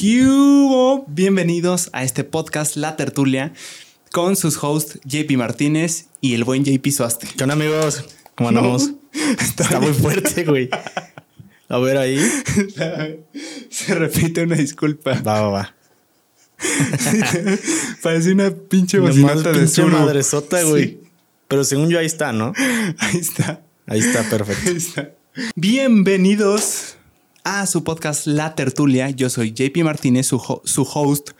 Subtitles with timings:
[0.00, 1.04] ¿Qué hubo?
[1.08, 3.52] Bienvenidos a este podcast La Tertulia
[4.12, 7.28] con sus hosts JP Martínez y el buen JP Suaste.
[7.36, 8.02] ¿Qué onda, amigos?
[8.34, 8.92] ¿Cómo andamos?
[9.38, 10.70] Está, muy fuerte, güey.
[11.68, 12.18] A ver ahí.
[13.70, 15.20] Se repite una disculpa.
[15.20, 15.74] Va, va, va.
[18.02, 20.84] Parece una pinche bocinota de pinche madresota, güey.
[20.84, 21.00] Sí.
[21.46, 22.54] Pero según yo ahí está, ¿no?
[22.96, 23.60] Ahí está.
[23.86, 24.70] Ahí está, perfecto.
[24.70, 25.10] Ahí está.
[25.56, 26.96] Bienvenidos
[27.44, 29.10] a su podcast La Tertulia.
[29.10, 31.30] Yo soy JP Martínez, su, ho- su host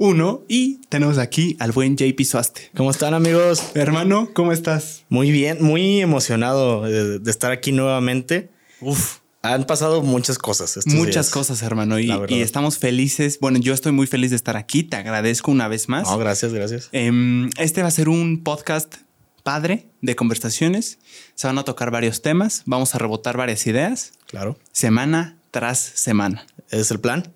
[0.00, 2.70] uno, y tenemos aquí al buen JP Suaste.
[2.76, 3.62] ¿Cómo están, amigos?
[3.74, 5.04] Hermano, ¿cómo estás?
[5.08, 8.50] Muy bien, muy emocionado de, de estar aquí nuevamente.
[8.80, 10.76] Uf, Han pasado muchas cosas.
[10.76, 11.30] estos muchas días.
[11.30, 13.38] cosas, hermano, y estamos felices.
[13.40, 14.84] Bueno, yo estoy muy feliz de estar aquí.
[14.84, 16.04] Te agradezco una vez más.
[16.08, 16.88] No, gracias, gracias.
[16.92, 18.94] Em, este va a ser un podcast
[19.42, 21.00] padre de conversaciones.
[21.34, 22.62] Se van a tocar varios temas.
[22.66, 24.56] Vamos a rebotar varias ideas Claro.
[24.70, 26.46] semana tras semana.
[26.68, 27.32] ¿Ese es el plan?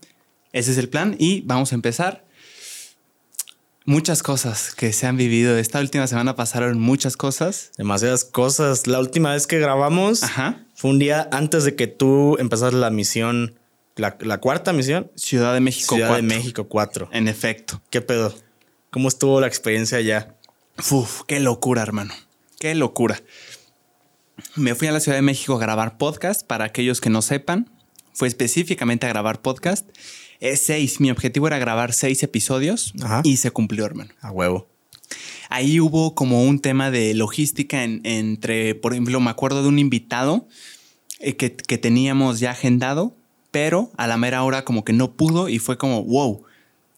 [0.53, 2.25] Ese es el plan y vamos a empezar.
[3.84, 5.59] Muchas cosas que se han vivido.
[5.59, 7.72] Esta última semana pasaron muchas cosas.
[7.77, 8.87] Demasiadas cosas.
[8.87, 10.64] La última vez que grabamos Ajá.
[10.75, 13.59] fue un día antes de que tú empezaras la misión,
[13.97, 15.11] la, la cuarta misión.
[15.17, 15.97] Ciudad de México.
[15.97, 16.37] Ciudad de 4.
[16.37, 17.09] México 4.
[17.12, 17.83] En efecto.
[17.91, 18.33] ¿Qué pedo?
[18.91, 20.37] ¿Cómo estuvo la experiencia allá?
[20.91, 22.15] Uf, qué locura, hermano.
[22.61, 23.20] Qué locura.
[24.55, 26.47] Me fui a la Ciudad de México a grabar podcast.
[26.47, 27.69] Para aquellos que no sepan,
[28.13, 29.89] fue específicamente a grabar podcast.
[30.41, 31.01] Es seis.
[31.01, 33.21] Mi objetivo era grabar seis episodios Ajá.
[33.25, 34.11] y se cumplió, hermano.
[34.21, 34.69] A huevo.
[35.49, 39.79] Ahí hubo como un tema de logística en- entre, por ejemplo, me acuerdo de un
[39.79, 40.49] invitado
[41.21, 43.15] eh, que, que teníamos ya agendado,
[43.51, 46.43] pero a la mera hora como que no pudo y fue como, wow,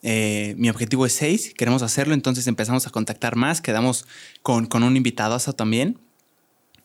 [0.02, 4.06] eh, mi objetivo es seis, queremos hacerlo, entonces empezamos a contactar más, quedamos
[4.42, 5.98] con, con un invitado también.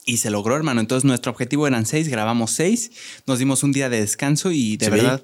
[0.10, 0.82] Y se logró, hermano.
[0.82, 2.92] Entonces nuestro objetivo eran seis, grabamos seis,
[3.28, 4.92] nos dimos un día de descanso y de Sí.
[4.92, 5.22] verdad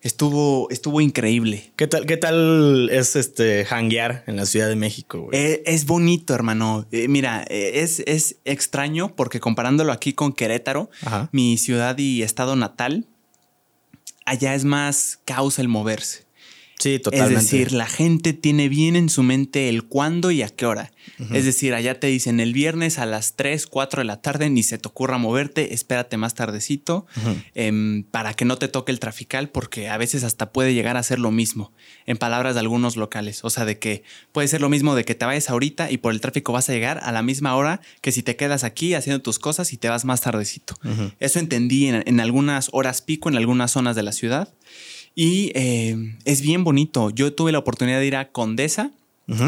[0.00, 1.72] estuvo, estuvo increíble.
[1.76, 5.38] ¿Qué tal, qué tal es este hanguear en la Ciudad de México, güey?
[5.38, 6.86] Eh, es bonito, hermano.
[6.92, 11.28] Eh, mira, eh, es, es extraño porque comparándolo aquí con Querétaro, Ajá.
[11.32, 13.06] mi ciudad y estado natal,
[14.24, 16.24] allá es más caos el moverse.
[16.78, 17.34] Sí, totalmente.
[17.34, 20.92] Es decir, la gente tiene bien en su mente el cuándo y a qué hora.
[21.32, 24.62] Es decir, allá te dicen el viernes a las 3, 4 de la tarde, ni
[24.62, 27.06] se te ocurra moverte, espérate más tardecito
[27.54, 31.02] em, para que no te toque el trafical, porque a veces hasta puede llegar a
[31.02, 31.72] ser lo mismo,
[32.06, 33.40] en palabras de algunos locales.
[33.42, 36.12] O sea, de que puede ser lo mismo de que te vayas ahorita y por
[36.12, 39.20] el tráfico vas a llegar a la misma hora que si te quedas aquí haciendo
[39.20, 40.76] tus cosas y te vas más tardecito.
[41.18, 44.54] Eso entendí en, en algunas horas pico, en algunas zonas de la ciudad.
[45.20, 47.10] Y eh, es bien bonito.
[47.10, 48.92] Yo tuve la oportunidad de ir a Condesa.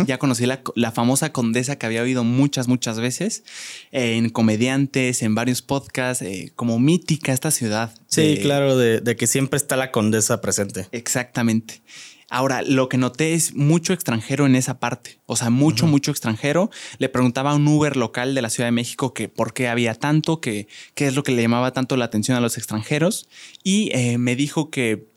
[0.06, 3.44] Ya conocí la, la famosa Condesa que había oído muchas, muchas veces
[3.92, 7.94] eh, en comediantes, en varios podcasts, eh, como mítica esta ciudad.
[8.08, 10.88] Sí, De- claro, de, de que siempre está la condesa presente.
[10.90, 11.80] Exactamente.
[12.28, 15.18] Ahora, lo que noté es mucho extranjero en esa parte.
[15.26, 16.70] O sea, mucho, mucho extranjero.
[16.98, 19.94] Le preguntaba a un Uber local de la Ciudad de México que por qué había
[19.94, 23.28] tanto, que qué es lo que le llamaba tanto la atención a los extranjeros.
[23.64, 25.08] Y eh, me dijo que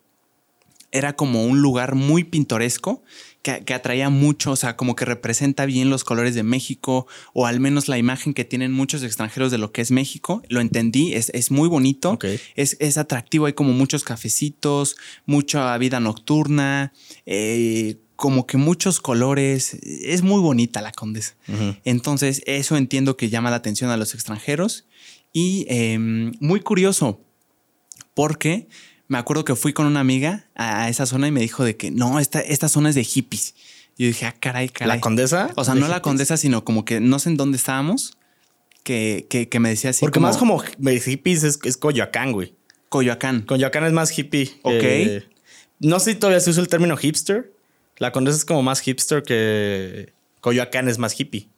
[0.94, 3.04] era como un lugar muy pintoresco
[3.42, 7.46] que, que atraía mucho, o sea, como que representa bien los colores de México o
[7.46, 10.42] al menos la imagen que tienen muchos extranjeros de lo que es México.
[10.48, 12.26] Lo entendí, es, es muy bonito, Ok.
[12.56, 14.96] es, es atractivo, hay como muchos cafecitos,
[15.26, 16.94] mucha vida nocturna,
[17.26, 21.36] eh, como que muchos colores, es muy bonita la condesa.
[21.84, 24.86] Entonces, eso entiendo que llama la atención a los extranjeros.
[25.34, 27.20] Y eh, muy curioso,
[28.14, 28.68] porque
[29.14, 31.92] me acuerdo que fui con una amiga a, esa zona y me dijo de que
[31.92, 33.54] no, esta, esta zona es de hippies.
[33.96, 34.98] Y yo dije, ah, caray, caray.
[34.98, 35.52] ¿La condesa?
[35.56, 38.18] O sea, ¿De no la condesa, sino como que no sé en dónde estábamos,
[38.82, 40.00] que, que, que me decía así.
[40.00, 42.56] Porque más como hippies es, es Coyoacán, güey.
[42.90, 43.44] Coyoacán.
[43.44, 44.50] Coyoacán es más hippie.
[44.64, 44.74] Ok.
[44.82, 45.24] Eh,
[45.80, 47.54] no sé si todavía se usa el término hipster.
[47.98, 51.50] La condesa es como más hipster que Coyoacán es más hippie.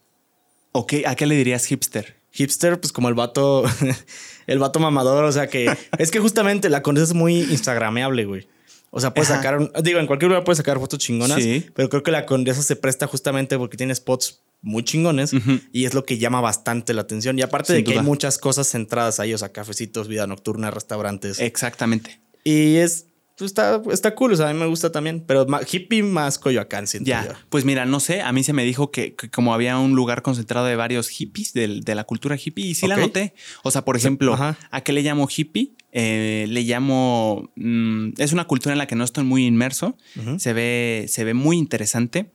[0.73, 2.17] Ok, ¿a qué le dirías hipster?
[2.35, 3.63] Hipster, pues como el vato,
[4.47, 5.23] el vato mamador.
[5.23, 8.47] O sea que es que justamente la condesa es muy instagrameable, güey.
[8.91, 9.39] O sea, puedes Ajá.
[9.41, 11.65] sacar, un- digo, en cualquier lugar puedes sacar fotos chingonas, Sí.
[11.73, 15.31] pero creo que la condesa se presta justamente porque tiene spots muy chingones
[15.73, 17.37] y es lo que llama bastante la atención.
[17.37, 18.01] Y aparte Sin de que duda.
[18.01, 21.39] hay muchas cosas centradas ahí, o sea, cafecitos, vida nocturna, restaurantes.
[21.39, 22.19] Exactamente.
[22.43, 23.07] Y es,
[23.37, 26.87] pues, está, está cool, o sea, a mí me gusta también, pero hippie más Coyoacán,
[26.87, 27.13] siento yo.
[27.15, 29.93] Ya, pues mira, no sé, a mí se me dijo que, que como había un
[29.95, 33.33] lugar concentrado de varios hippies del- de, la cultura hippie, y sí la noté.
[33.63, 34.35] O sea, por ejemplo.
[34.71, 35.71] ¿a qué le llamo hippie?
[35.91, 37.51] Eh, le llamo.
[37.55, 39.97] mm, es una cultura en la que no estoy muy inmerso.
[40.37, 42.31] Se ve, se ve muy interesante.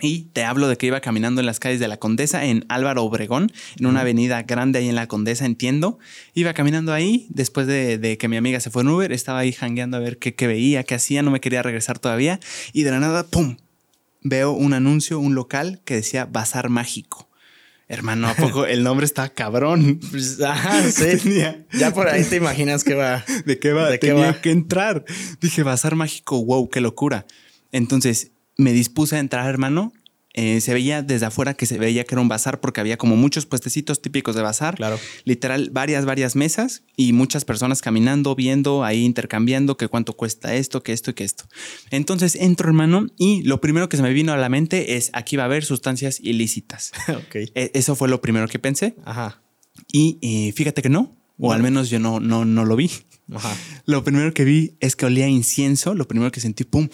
[0.00, 3.02] Y te hablo de que iba caminando en las calles de la Condesa, en Álvaro
[3.02, 5.98] Obregón, en una avenida grande ahí en la Condesa, entiendo.
[6.34, 9.96] Iba caminando ahí, después de, que mi amiga se fue en Uber, estaba ahí jangueando
[9.96, 12.38] a ver qué, qué veía, qué hacía, no me quería regresar todavía.
[12.72, 13.56] Y de la nada, ¡pum!
[14.22, 17.28] Veo un anuncio, un local que decía Bazar Mágico.
[17.88, 19.98] Hermano, ¿a poco el nombre está cabrón?
[20.10, 21.42] Pues, ajá, sí.
[21.72, 23.24] ya por ahí te imaginas que va.
[23.46, 23.90] ¿De qué va?
[23.90, 24.40] ¿De Tenía qué va?
[24.40, 25.04] que entrar.
[25.40, 27.26] Dije, Bazar Mágico, wow, qué locura.
[27.72, 29.92] Entonces me dispuse a entrar, hermano.
[30.34, 33.16] Eh, se veía desde afuera que se veía que era un bazar porque había como
[33.16, 34.76] muchos puestecitos típicos de bazar.
[34.76, 34.98] Claro.
[35.24, 40.82] Literal, varias, varias mesas y muchas personas caminando, viendo, ahí intercambiando que cuánto cuesta esto,
[40.82, 41.44] que esto y que esto.
[41.90, 45.36] Entonces entro, hermano, y lo primero que se me vino a la mente es aquí
[45.36, 46.92] va a haber sustancias ilícitas.
[47.08, 47.34] ok.
[47.54, 48.94] E, eso fue lo primero que pensé.
[49.04, 49.42] Ajá.
[49.90, 52.90] Y eh, fíjate que no, o al menos yo no, no, no lo vi.
[53.34, 53.56] Ajá.
[53.86, 56.88] Lo primero que vi es que olía incienso, lo primero que sentí, pum,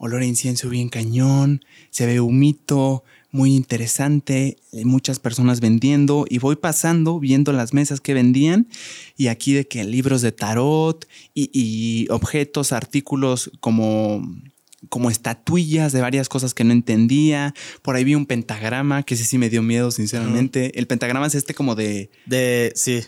[0.00, 6.56] olor a incienso bien cañón, se ve humito, muy interesante, muchas personas vendiendo y voy
[6.56, 8.66] pasando viendo las mesas que vendían
[9.16, 14.26] y aquí de que libros de tarot y, objetos, artículos como
[14.88, 17.54] como estatuillas de varias cosas que no entendía.
[17.82, 20.76] Por ahí vi un pentagrama, que ese sí me dio miedo, sinceramente.
[20.78, 22.10] El pentagrama es este como de...
[22.24, 23.02] De, sí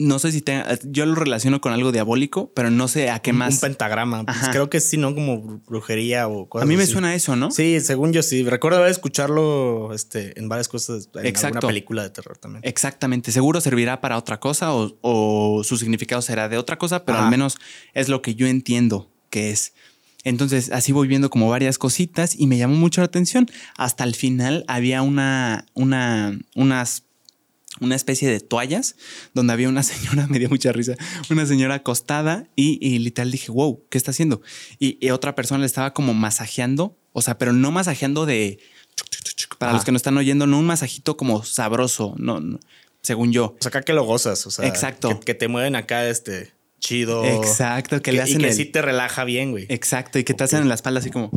[0.00, 3.34] no sé si te, yo lo relaciono con algo diabólico, pero no sé a qué
[3.34, 3.54] más.
[3.56, 4.24] Un pentagrama.
[4.24, 5.14] Pues creo que sí, ¿no?
[5.14, 6.64] Como brujería o cosas.
[6.64, 7.50] A mí me suena eso, ¿no?
[7.50, 8.42] Sí, según yo sí.
[8.42, 11.58] Recuerdo escucharlo este, en varias cosas, en Exacto.
[11.58, 12.62] alguna película de terror también.
[12.64, 13.30] Exactamente.
[13.30, 17.58] Seguro servirá para otra cosa o, su significado será de otra cosa, pero al menos
[17.92, 19.74] es lo que yo entiendo que es.
[20.24, 23.50] Entonces así voy viendo como varias cositas y me llamó mucho la atención.
[23.76, 27.04] Hasta el final había una, una, unas
[27.78, 28.96] una especie de toallas
[29.32, 30.94] donde había una señora, me dio mucha risa,
[31.30, 34.42] una señora acostada y, literal dije, wow, ¿qué está haciendo?
[34.78, 38.58] Y, otra persona le estaba como masajeando, o sea, pero no masajeando de...
[39.58, 42.40] Para los que no están oyendo, no un masajito como sabroso, no,
[43.02, 43.46] según yo.
[43.46, 45.20] O sea, acá que lo gozas, o sea, Exacto.
[45.20, 47.24] Que, te mueven acá este chido.
[47.24, 49.66] Exacto, que, le hacen y que sí te relaja bien, güey.
[49.68, 51.30] Exacto, y que te hacen en la espalda así como...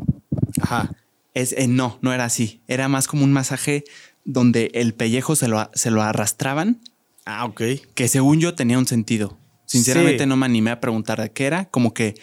[0.61, 0.95] Ajá.
[1.33, 2.61] Es, eh, no, no era así.
[2.67, 3.83] Era más como un masaje
[4.25, 6.81] donde el pellejo se lo, se lo arrastraban.
[7.25, 7.61] Ah, ok.
[7.93, 9.37] Que según yo tenía un sentido.
[9.65, 11.65] Sinceramente no me animé a preguntar de qué era.
[11.65, 12.15] Como que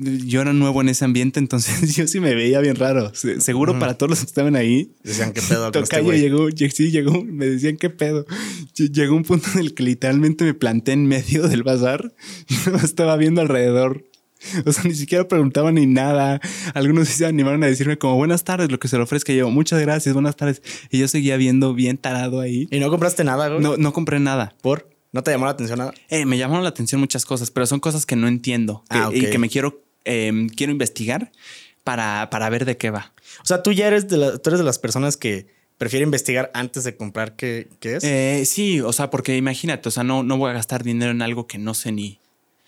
[0.00, 3.12] yo era nuevo en ese ambiente, entonces yo sí me veía bien raro.
[3.14, 4.94] Seguro para todos los que estaban ahí.
[5.02, 5.70] Decían qué pedo.
[5.72, 8.24] Con este llegó, sí, llegó, me decían qué pedo.
[8.76, 12.14] Llegó un punto en el que literalmente me planté en medio del bazar
[12.48, 14.09] y estaba viendo alrededor
[14.66, 16.40] O sea, ni siquiera preguntaban ni nada.
[16.74, 19.32] Algunos se animaron a decirme como buenas tardes, lo que se le ofrezca.
[19.32, 20.62] Y yo, muchas gracias, buenas tardes.
[20.90, 22.68] Y yo seguía viendo bien tarado ahí.
[22.70, 23.60] ¿Y no compraste nada, güey?
[23.60, 24.54] No, no compré nada.
[24.62, 24.90] ¿Por?
[25.12, 25.92] ¿No te llamó la atención nada?
[26.08, 28.84] Eh, me llamaron la atención muchas cosas, pero son cosas que no entiendo.
[28.90, 31.32] Ah, y que me quiero, em, quiero investigar
[31.82, 33.12] para, para ver de qué va.
[33.42, 35.48] O sea, tú ya eres de, la, tú eres de las personas que
[35.78, 38.04] prefiere investigar antes de comprar qué, qué es.
[38.04, 41.22] Eh, sí, o sea, porque imagínate, o sea, no, no voy a gastar dinero en
[41.22, 42.20] algo que no sé ni,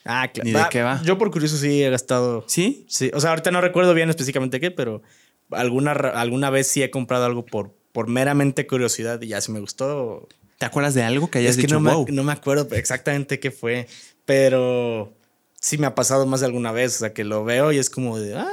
[0.04, 0.50] Ah, claro.
[0.50, 1.00] ¿Ni de qué va?
[1.04, 2.44] Yo por curioso sí he gastado.
[2.48, 2.86] ¿Sí?
[2.88, 3.10] Sí.
[3.14, 5.02] O sea, ahorita no recuerdo bien específicamente qué, pero
[5.50, 9.60] alguna, alguna vez sí he comprado algo por, por meramente curiosidad y ya si me
[9.60, 10.28] gustó.
[10.58, 13.50] ¿Te acuerdas de algo que hayas es que no, me, no me acuerdo exactamente qué
[13.50, 13.88] fue,
[14.24, 15.12] pero
[15.60, 16.96] sí me ha pasado más de alguna vez.
[16.96, 18.50] O sea, que lo veo y es como de, ah,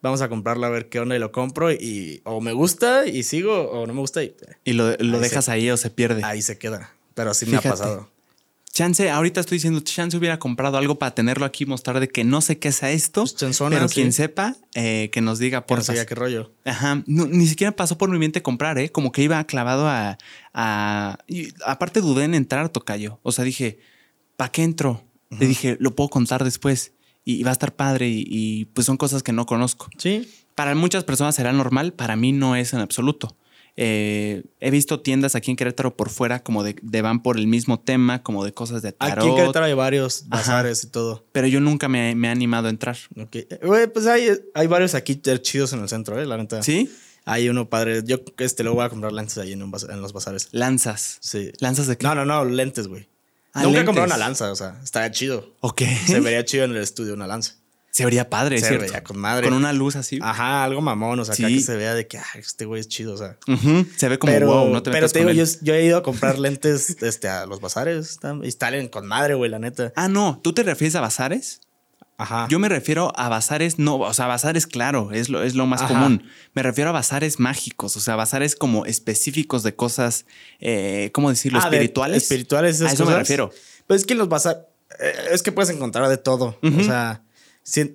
[0.00, 3.22] vamos a comprarlo a ver qué onda y lo compro y o me gusta y
[3.22, 4.34] sigo o no me gusta y,
[4.64, 6.22] y lo, dejas ahí o se pierde.
[6.24, 6.92] Ahí se queda.
[7.14, 8.10] Pero sí me ha pasado.
[8.78, 12.22] Chance, ahorita estoy diciendo, Chance hubiera comprado algo para tenerlo aquí y mostrar de que
[12.22, 13.24] no sé qué es esto.
[13.24, 16.52] Pues pero quien sepa, eh, que nos diga por qué rollo.
[16.64, 17.02] Ajá.
[17.08, 18.92] ni siquiera pasó por mi mente comprar, ¿eh?
[18.92, 20.16] Como que iba clavado a.
[20.54, 23.18] a y aparte dudé en entrar, Tocayo.
[23.24, 23.80] O sea, dije,
[24.36, 25.02] ¿para qué entro?
[25.36, 26.92] Le dije, lo puedo contar después
[27.24, 29.88] y, va a estar padre y, pues son cosas que no conozco.
[29.98, 30.30] Sí.
[30.54, 33.36] Para muchas personas será normal, para mí no es en absoluto.
[33.80, 37.78] Eh, he visto tiendas aquí en Querétaro por fuera como de, van por el mismo
[37.78, 39.18] tema, como de cosas de tarot.
[39.18, 41.24] Aquí en Querétaro hay varios bazares y todo.
[41.30, 42.96] Pero yo nunca me, he animado a entrar.
[43.16, 43.36] Ok.
[43.94, 46.26] pues hay, hay varios aquí chidos en el centro, ¿eh?
[46.26, 46.60] La neta.
[46.60, 46.90] ¿Sí?
[47.24, 48.02] Hay uno padre.
[48.04, 50.48] Yo este, luego voy a comprar lanzas ahí en, los bazares.
[50.50, 51.18] ¿Lanzas?
[51.20, 51.52] Sí.
[51.60, 52.04] ¿Lanzas de qué?
[52.04, 53.08] No, no, no, lentes, güey.
[53.52, 55.54] Ah, nunca he comprado una lanza, o sea, estaría chido.
[55.60, 55.82] Ok.
[56.04, 57.54] Se vería chido en el estudio una lanza.
[57.90, 58.84] Se vería padre, se ¿cierto?
[58.84, 59.48] Vería con madre.
[59.48, 60.18] Con una luz así.
[60.22, 61.18] Ajá, algo mamón.
[61.20, 63.14] O sea, acá que se vea de que este güey es chido.
[63.14, 63.36] O sea,
[63.96, 66.90] se ve como wow, no te Pero te digo, yo, he ido a comprar lentes
[67.02, 69.92] este, a los bazares y están con madre, güey, la neta.
[69.96, 70.40] Ah, no.
[70.42, 71.60] ¿Tú te refieres a bazares?
[72.18, 72.48] Ajá.
[72.50, 75.82] Yo me refiero a bazares, no, o sea, bazares, claro, es lo, es lo más
[75.82, 76.24] común.
[76.52, 80.26] Me refiero a bazares mágicos, o sea, bazares como específicos de cosas,
[80.58, 81.60] eh, ¿cómo decirlo?
[81.62, 82.24] Ah, espirituales.
[82.24, 83.52] espirituales, a eso me refiero.
[83.86, 84.62] Pues es que los bazares,
[84.98, 86.58] eh, es que puedes encontrar de todo.
[86.60, 87.22] O sea,
[87.70, 87.94] si,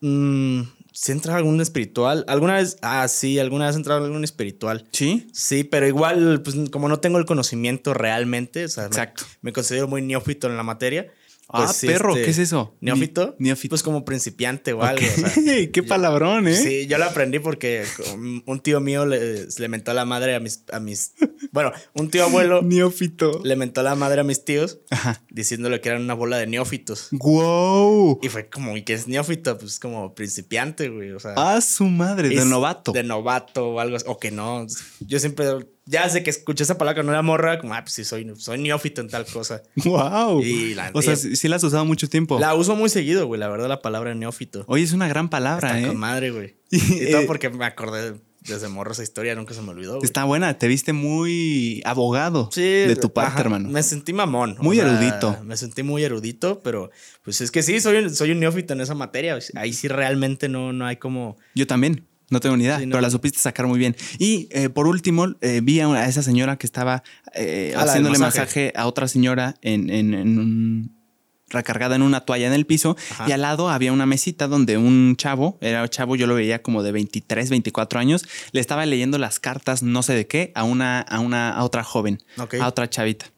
[0.00, 0.62] Mm,
[0.92, 2.24] ¿Se entra algún espiritual?
[2.28, 2.76] ¿Alguna vez?
[2.82, 4.84] Ah, sí, alguna vez he entrado algún espiritual.
[4.92, 5.28] ¿Sí?
[5.32, 9.24] Sí, pero igual, pues como no tengo el conocimiento realmente, o sea, me- Exacto.
[9.42, 11.06] Me, considero muy neófito en la materia.
[11.50, 12.76] Ah, pues sí, perro, este, ¿qué es eso?
[12.80, 13.34] ¿Neófito?
[13.38, 13.70] Neófito.
[13.70, 15.06] Pues como principiante o algo.
[15.06, 15.32] O sea,
[15.72, 16.54] Qué palabrón, ¿eh?
[16.54, 17.84] Sí, yo lo aprendí porque
[18.46, 21.14] un tío mío le, le mentó a la madre a mis, a mis.
[21.52, 23.40] Bueno, un tío abuelo Neófito.
[23.44, 25.22] le mentó a la madre a mis tíos Ajá.
[25.30, 27.08] diciéndole que eran una bola de neófitos.
[27.12, 28.18] ¡Wow!
[28.22, 29.56] Y fue como, ¿y qué es neófito?
[29.56, 31.12] Pues como principiante, güey.
[31.12, 31.32] O sea.
[31.36, 32.92] Ah, su madre, de novato.
[32.92, 34.04] De novato o algo así.
[34.08, 34.66] O que no.
[35.00, 35.46] Yo siempre.
[35.90, 38.58] Ya desde que escuché esa palabra no era morra, como, ah, pues sí, soy, soy
[38.60, 39.62] neófito en tal cosa.
[39.76, 40.42] ¡Wow!
[40.42, 42.38] Y la- o sea, sí, sí la has usado mucho tiempo.
[42.38, 44.64] La uso muy seguido, güey, la verdad, la palabra neófito.
[44.68, 45.86] Oye, es una gran palabra, Está ¿eh?
[45.88, 46.56] con madre, güey.
[46.70, 49.94] Y, Y todo eh, porque me acordé desde morro esa historia, nunca se me olvidó.
[49.96, 50.04] güey.
[50.04, 53.68] Está buena, te viste muy abogado Sí, de tu parte, ajá, hermano.
[53.68, 54.56] Me sentí mamón.
[54.58, 55.38] o Muy sea, erudito.
[55.44, 56.90] Me sentí muy erudito, pero
[57.22, 59.38] pues es que sí, soy, un- soy un neófito en esa materia.
[59.54, 61.36] Ahí sí realmente no, no hay como.
[61.54, 62.06] Yo también.
[62.30, 62.92] No tengo ni idea, Sí, no.
[62.92, 63.96] pero la supiste sacar muy bien.
[64.18, 67.02] Y eh, por último, eh, vi a, una- a esa señora que estaba
[67.34, 68.40] eh, Ah, haciéndole masaje.
[68.40, 68.72] masaje.
[68.76, 70.98] a otra señora en, en- en un-
[71.50, 72.94] recargada en una toalla en el piso.
[73.12, 73.24] Ajá.
[73.26, 76.82] Y al lado había una mesita donde un chavo, era chavo, yo lo veía como
[76.82, 81.00] de 23, 24 años, le estaba leyendo las cartas, no sé de qué, a una,
[81.00, 82.56] a una, a otra joven, Ok.
[82.60, 83.32] a otra chavita.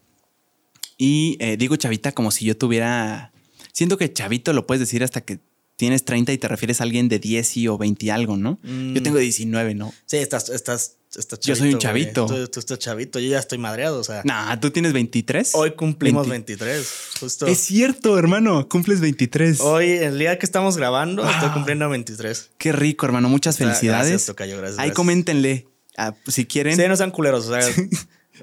[0.97, 3.31] Y digo chavita como si yo tuviera.
[3.71, 5.39] Siento que chavito lo puedes decir hasta que
[5.81, 8.59] tienes 30 y te refieres a alguien de 10 y o 20 y algo, ¿no?
[8.61, 8.93] Mm.
[8.93, 9.91] Yo tengo 19, ¿no?
[10.05, 12.27] Sí, estás, estás, estás Yo soy un chavito.
[12.27, 14.21] Tú, tú estás chavito, yo ya estoy madreado, o sea.
[14.23, 15.55] Nah, tú tienes 23.
[15.55, 16.55] Hoy cumplimos 20.
[16.55, 16.87] 23,
[17.19, 17.47] justo.
[17.47, 19.59] Es cierto, hermano, cumples 23.
[19.61, 21.53] Hoy, el día que estamos grabando, estoy Wow.
[21.53, 22.51] cumpliendo 23.
[22.59, 23.27] Qué rico, hermano.
[23.27, 24.09] Muchas Ah, felicidades.
[24.09, 24.77] Gracias, tocayo, gracias.
[24.77, 24.95] Ahí gracias.
[24.95, 25.67] coméntenle.
[25.97, 27.67] Ah, si quieren, Sí, no sean culeros, o sea.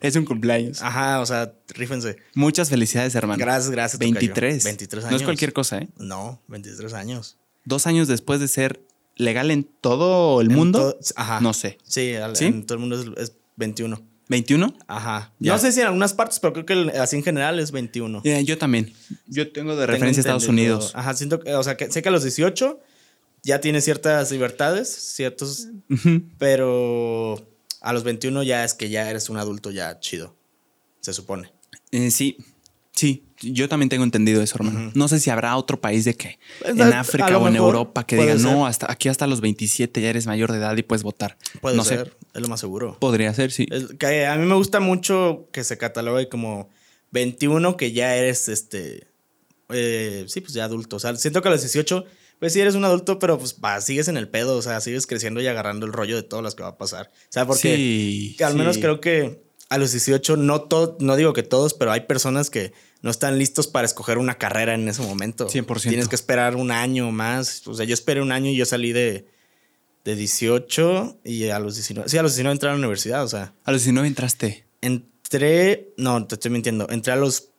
[0.01, 0.83] Es un cumpleaños.
[0.83, 2.17] ajá, o sea, rífense.
[2.35, 3.39] Muchas felicidades, hermano.
[3.39, 3.99] Gracias, gracias.
[3.99, 4.15] tocayo.
[4.15, 4.65] 23.
[4.65, 5.11] 23 años.
[5.13, 5.89] No es cualquier cosa, ¿eh?
[5.99, 7.37] No, 23 años.
[7.65, 8.81] Dos años después de ser
[9.17, 10.97] legal en todo el En mundo.
[11.17, 11.41] ajá.
[11.41, 11.79] No sé.
[11.85, 14.01] Sí, en todo el mundo es, es 21.
[14.29, 14.75] ¿21?
[14.87, 15.33] Ajá.
[15.39, 15.53] Ya.
[15.53, 18.21] No sé si en algunas partes, pero creo que así en general es 21.
[18.25, 18.93] Eh, yo también.
[19.27, 20.49] Yo tengo de Tengo referencia a Estados.
[20.49, 20.93] Unidos.
[20.95, 22.79] Ajá, siento que, o sea, que sé que a los 18
[23.43, 25.69] ya tiene ciertas libertades, ciertos,
[26.39, 27.49] pero
[27.89, 30.37] a los 21 ya es que ya eres un adulto ya chido,
[31.01, 31.51] se supone.
[31.91, 32.37] Eh, sí,
[32.93, 33.25] sí.
[33.41, 34.91] Yo también tengo entendido eso, hermano.
[34.95, 38.05] No sé si habrá otro país de que Pues, en a- África o en Europa
[38.05, 41.05] que digan, no, hasta aquí hasta los 27 ya eres mayor de edad y puedes
[41.05, 41.39] votar.
[41.61, 42.13] Puede no ser, sé.
[42.35, 42.99] es lo más seguro.
[42.99, 43.67] Podría ser, sí.
[43.71, 46.69] Es que a mí me gusta mucho que se catalogue como
[47.13, 49.07] 21, que ya eres este.
[49.71, 50.97] eh, sí, pues ya adulto.
[50.97, 52.05] O sea, siento que a los 18,
[52.39, 54.57] pues sí eres un adulto, pero pues va, sigues en el pedo.
[54.57, 57.11] O sea, sigues creciendo y agarrando el rollo de todo lo que va a pasar.
[57.13, 58.83] O sea, porque sí, al menos sí.
[58.83, 62.73] creo que a los 18, no, todo, no digo que todos, pero hay personas que
[63.03, 65.49] no están listos para escoger una carrera en ese momento.
[65.49, 65.83] 100%.
[65.89, 67.67] Tienes que esperar un año más.
[67.67, 69.27] O sea, yo esperé un año y yo salí de,
[70.05, 72.09] de 18 y a los 19.
[72.09, 73.25] Sí, a los 19 entré a la universidad.
[73.25, 74.65] O sea, A los 19 entraste.
[74.81, 75.93] entré.
[75.97, 76.89] No, te estoy mintiendo.
[76.89, 77.51] Entré a los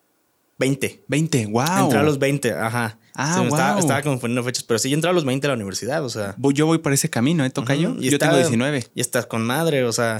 [0.58, 1.04] 20.
[1.08, 1.84] 20, wow.
[1.86, 2.99] Entré a los 20, ajá.
[3.16, 3.80] Ah, me estaba, wow.
[3.80, 6.36] estaba confundiendo fechas, pero sí, yo entré a los 20 a la universidad, o sea.
[6.38, 7.50] Voy- Yo voy por ese camino, ¿eh?
[7.50, 7.92] Toca yo.
[7.92, 8.86] Ujú, y Yo está- tengo 19.
[8.96, 10.20] Y estás con madre, o sea.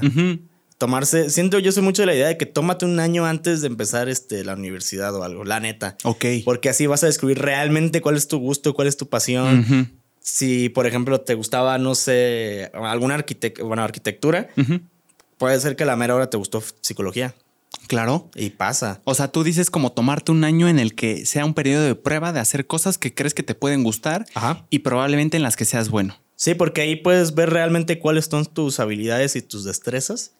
[0.78, 1.28] Tomarse.
[1.28, 4.08] Siento yo soy mucho de la idea de que tómate un año antes de empezar
[4.08, 5.96] este, la universidad o algo, la neta.
[6.04, 6.24] Ok.
[6.44, 9.90] Porque así vas a descubrir realmente cuál es tu gusto, cuál es tu pasión.
[10.20, 14.48] Si, por ejemplo, te gustaba, no sé, alguna arquitect bueno, arquitectura,
[15.36, 17.34] puede ser que a la mera hora te gustó psicología.
[17.90, 18.30] Claro.
[18.36, 19.00] Y pasa.
[19.02, 21.96] O sea, tú dices como tomarte un año en el que sea un periodo de
[21.96, 24.64] prueba de hacer cosas que crees que te pueden gustar Ajá.
[24.70, 26.16] y probablemente en las que seas bueno.
[26.36, 30.34] Sí, porque ahí puedes ver realmente cuáles son tus habilidades y tus destrezas.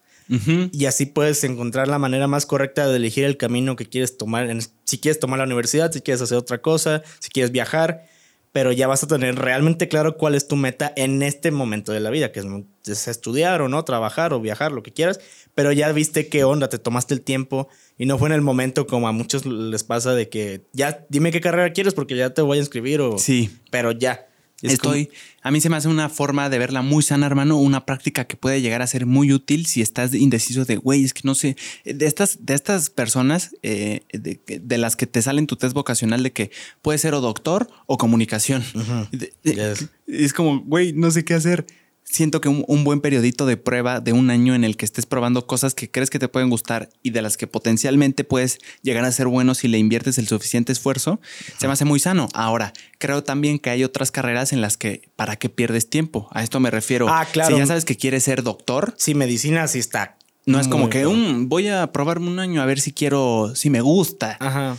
[0.71, 4.49] Y así puedes encontrar la manera más correcta de elegir el camino que quieres tomar.
[4.85, 8.04] si quieres tomar la universidad, si quieres hacer otra cosa, si quieres viajar,
[8.52, 12.00] pero ya vas a tener realmente claro cuál es tu meta en este momento de
[12.00, 12.47] la vida, que es,
[12.87, 15.21] es estudiar o no, trabajar o viajar, lo que quieras,
[15.54, 18.87] pero ya viste qué onda, te tomaste el tiempo y no fue en el momento
[18.87, 22.42] como a muchos les pasa de que ya dime qué carrera quieres porque ya te
[22.42, 23.19] voy a inscribir o...
[23.19, 23.50] Sí.
[23.71, 24.26] Pero ya.
[24.62, 25.08] Es Estoy,
[25.42, 28.36] a mí se me hace una forma de verla muy sana, hermano, una práctica que
[28.36, 31.56] puede llegar a ser muy útil si estás indeciso de, güey, es que no sé,
[31.84, 36.22] de estas, de estas personas eh, de, de las que te salen tu test vocacional
[36.22, 36.50] de que
[36.82, 38.62] puede ser o doctor o comunicación.
[38.74, 39.06] Ujú.
[39.12, 39.88] De- de- Yes.
[40.06, 41.64] Es como, güey, no sé qué hacer.
[42.10, 45.06] Siento que un, un buen periodito de prueba de un año en el que estés
[45.06, 49.04] probando cosas que crees que te pueden gustar y de las que potencialmente puedes llegar
[49.04, 51.20] a ser bueno si le inviertes el suficiente esfuerzo,
[51.58, 52.28] se me hace muy sano.
[52.34, 56.28] Ahora, creo también que hay otras carreras en las que para qué pierdes tiempo.
[56.32, 57.08] A esto me refiero.
[57.08, 57.54] Ah, claro.
[57.54, 60.16] Si ya sabes que quieres ser doctor, Sí, medicina sí está.
[60.46, 61.06] no es como que.
[61.06, 64.36] "Um, voy a probarme un año a ver si quiero, si me gusta.
[64.40, 64.76] Ajá.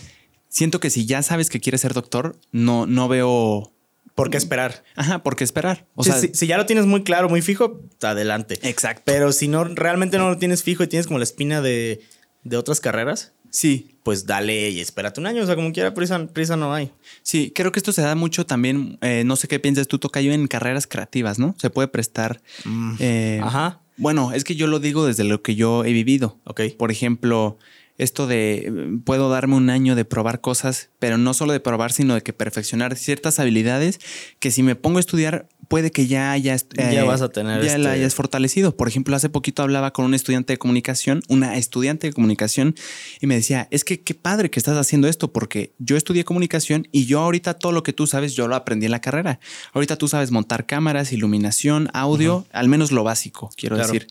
[0.49, 3.71] Siento que si ya sabes que quieres ser doctor, no, no veo
[4.15, 4.83] ¿Por qué esperar?
[4.95, 5.85] Ajá, ¿por qué esperar?
[5.95, 8.59] O sea, si, ya lo tienes muy claro, muy fijo, adelante.
[8.63, 9.03] Exacto.
[9.05, 12.01] Pero si no, realmente no lo tienes fijo y tienes como la espina de,
[12.43, 13.33] de otras carreras.
[13.51, 13.97] Sí.
[14.03, 15.43] Pues dale y espérate un año.
[15.43, 16.91] O sea, como quiera, prisa, prisa no hay.
[17.21, 18.97] Sí, creo que esto se da mucho también.
[19.01, 21.55] Eh, no sé qué piensas tú, Tocayo, en carreras creativas, ¿no?
[21.59, 22.41] Se puede prestar.
[22.65, 22.95] Mm.
[22.99, 23.81] eh, Ajá.
[23.97, 26.39] Bueno, es que yo lo digo desde lo que yo he vivido.
[26.45, 26.61] Ok.
[26.77, 27.59] Por ejemplo,
[28.03, 28.71] esto de eh,
[29.05, 32.33] puedo darme un año de probar cosas, pero no solo de probar, sino de que
[32.33, 33.99] perfeccionar ciertas habilidades
[34.39, 37.77] que si me pongo a estudiar puede que ya hayas Ya vas a tener ya
[37.77, 38.75] la este- hayas fortalecido.
[38.75, 42.75] Por ejemplo, hace poquito hablaba con un estudiante de comunicación, una estudiante de comunicación
[43.21, 46.87] y me decía, "Es que qué padre que estás haciendo esto porque yo estudié comunicación
[46.91, 49.39] y yo ahorita todo lo que tú sabes yo lo aprendí en la carrera.
[49.71, 53.93] Ahorita tú sabes montar cámaras, iluminación, audio, al menos lo básico, quiero Claro.
[53.93, 54.07] decir.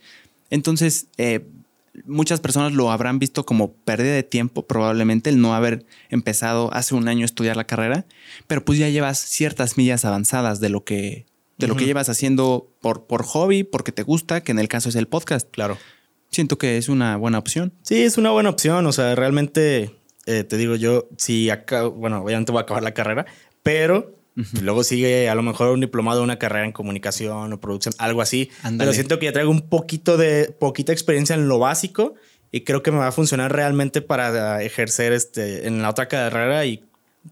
[0.49, 1.47] Entonces, eh,
[2.05, 6.95] muchas personas lo habrán visto como pérdida de tiempo, probablemente el no haber empezado hace
[6.95, 8.07] un año a estudiar la carrera,
[8.47, 11.27] pero pues ya llevas ciertas millas avanzadas de lo que,
[11.59, 14.89] de lo que llevas haciendo por, por hobby, porque te gusta, que en el caso
[14.89, 15.51] es el podcast.
[15.51, 15.79] Claro.
[16.31, 17.73] Siento que es una buena opción.
[17.83, 18.87] Sí, es una buena opción.
[18.87, 22.95] O sea, realmente, eh, te digo yo, si acá, bueno, obviamente voy a acabar la
[22.95, 23.27] carrera,
[23.63, 24.20] pero
[24.61, 28.51] luego sigue a lo mejor un diplomado, una carrera en comunicación o producción, algo así.
[28.63, 28.79] Ándale.
[28.79, 32.15] Pero siento que ya traigo un poquito de, poquita experiencia en lo básico
[32.53, 36.65] y creo que me va a funcionar realmente para ejercer este, en la otra carrera
[36.67, 36.83] y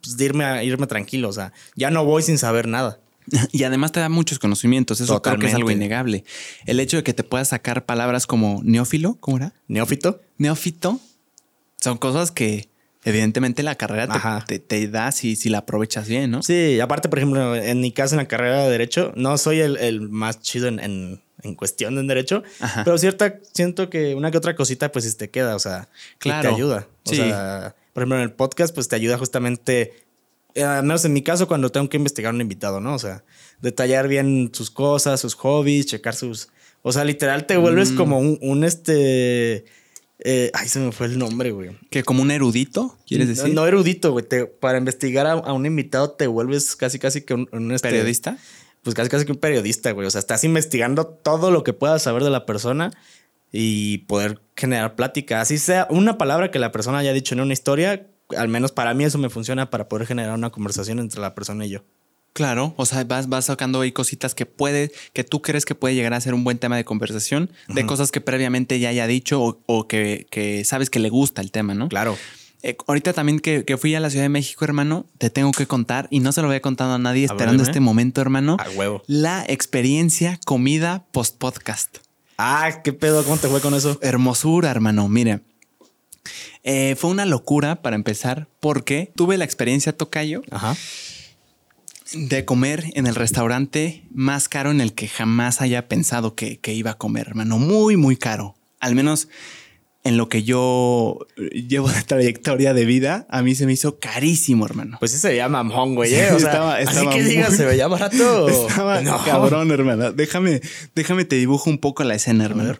[0.02, 1.28] pues, de irme, a, irme tranquilo.
[1.28, 3.00] O sea, ya no voy sin saber nada.
[3.52, 6.24] Y además te da muchos conocimientos, eso creo que es algo innegable.
[6.64, 9.52] El hecho de que te puedas sacar palabras como neófilo, ¿cómo era?
[9.66, 10.20] Neófito.
[10.38, 10.98] Neófito,
[11.76, 12.67] son cosas que
[13.04, 16.42] evidentemente la carrera te, te, te da si, si la aprovechas bien, ¿no?
[16.42, 19.76] Sí, aparte, por ejemplo, en mi caso en la carrera de Derecho, no soy el,
[19.78, 22.82] el más chido en, en, en cuestión de Derecho, Ajá.
[22.84, 25.88] pero cierta, siento que una que otra cosita pues te queda, o sea,
[26.18, 26.48] Claro.
[26.50, 26.86] te ayuda.
[27.04, 27.16] O Sí.
[27.16, 29.94] sea, por ejemplo, en el podcast pues te ayuda justamente,
[30.54, 32.94] eh, al menos en mi caso, cuando tengo que investigar a un invitado, ¿no?
[32.94, 33.24] O sea,
[33.60, 36.48] detallar bien sus cosas, sus hobbies, checar sus...
[36.82, 37.96] O sea, literal te vuelves Mm.
[37.96, 39.64] como un, un este...
[40.20, 41.70] eh, ay, se me fue el nombre, güey.
[41.90, 43.54] Que como un erudito, ¿quieres decir?
[43.54, 44.24] No erudito, güey.
[44.26, 47.88] te- Para investigar a, a un invitado te vuelves casi, casi que un, un, este,
[47.88, 48.36] ¿Periodista?
[48.82, 50.06] Pues casi, casi que un periodista, güey.
[50.06, 52.90] O sea, estás investigando todo lo que puedas saber de la persona
[53.52, 55.40] y poder generar plática.
[55.40, 58.94] Así sea una palabra que la persona haya dicho en una historia, al menos para
[58.94, 61.80] mí eso me funciona para poder generar una conversación entre la persona y yo.
[62.32, 65.94] Claro, o sea, vas, vas sacando ahí cositas que puede, que tú crees que puede
[65.96, 69.42] llegar a ser un buen tema de conversación, de cosas que previamente ya haya dicho
[69.42, 71.88] o, o que, que sabes que le gusta el tema, ¿no?
[71.88, 72.16] Claro.
[72.62, 75.66] Eh, ahorita también que, que fui a la Ciudad de México, hermano, te tengo que
[75.66, 78.68] contar, y no se lo había contado a nadie A esperando este momento, hermano, A
[78.70, 79.02] huevo.
[79.06, 81.98] la experiencia comida post-podcast.
[82.36, 83.98] Ah, qué pedo, ¿cómo te fue con eso?
[84.00, 85.08] Hermosura, hermano.
[85.08, 85.40] Mire,
[86.62, 90.76] eh, fue una locura para empezar porque tuve la experiencia, Tocayo, Ajá.
[92.14, 96.72] De comer en el restaurante más caro en el que jamás haya pensado que, que
[96.74, 97.58] iba a comer, hermano.
[97.58, 98.54] Muy, muy caro.
[98.80, 99.28] Al menos
[100.04, 101.18] en lo que yo
[101.52, 104.96] llevo de trayectoria de vida, a mí se me hizo carísimo, hermano.
[105.00, 106.14] Pues sí se veía mamón, güey.
[106.14, 106.30] ¿eh?
[106.32, 108.48] O sea, Estaba- así que muy- digas, se veía barato.
[108.68, 109.22] Estaba No.
[109.24, 110.12] cabrón, hermano.
[110.12, 110.62] Déjame,
[110.94, 112.76] déjame te dibujo un poco la escena, hermano.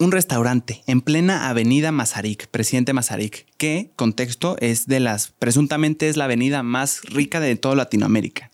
[0.00, 6.16] Un restaurante en plena avenida Mazarik, presidente Mazarik, que, contexto, es de las, presuntamente es
[6.16, 8.50] la avenida más rica de toda Latinoamérica.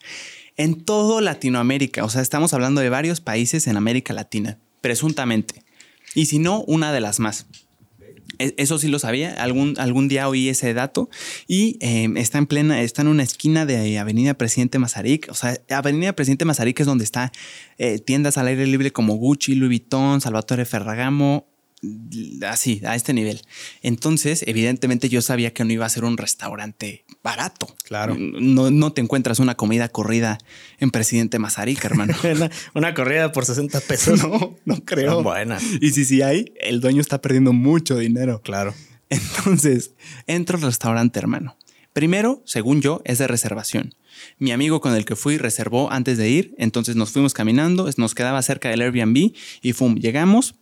[0.59, 5.65] En todo Latinoamérica, o sea, estamos hablando de varios países en América Latina, presuntamente.
[6.15, 7.47] Y si no, una de las más.
[8.41, 11.09] E- Eso sí lo sabía, algún, algún día oí ese dato
[11.47, 15.29] y eh, está en plena, está en una esquina de Avenida Presidente Mazarik.
[15.31, 17.31] O sea, Avenida Presidente Mazarik es donde está
[17.79, 21.47] eh, tiendas al aire libre como Gucci, Louis Vuitton, Salvatore Ferragamo,
[22.47, 23.43] así, a este nivel.
[23.83, 27.75] Entonces, evidentemente yo sabía que no iba a ser un restaurante barato.
[27.85, 28.17] Claro.
[28.19, 30.39] No, no te encuentras una comida corrida
[30.79, 32.15] en Presidente Mazarik, hermano.
[32.25, 34.23] una, una corrida por 60 pesos.
[34.23, 35.23] no, no creo.
[35.23, 35.59] Buena.
[35.81, 38.41] Y si sí hay, el dueño está perdiendo mucho dinero.
[38.43, 38.75] Claro.
[39.09, 39.93] Entonces,
[40.27, 41.57] entro al restaurante, hermano.
[41.93, 43.95] Primero, según yo, es de reservación.
[44.39, 48.15] Mi amigo con el que fui reservó antes de ir, entonces nos fuimos caminando, nos
[48.15, 50.55] quedaba cerca del Airbnb y fum, llegamos.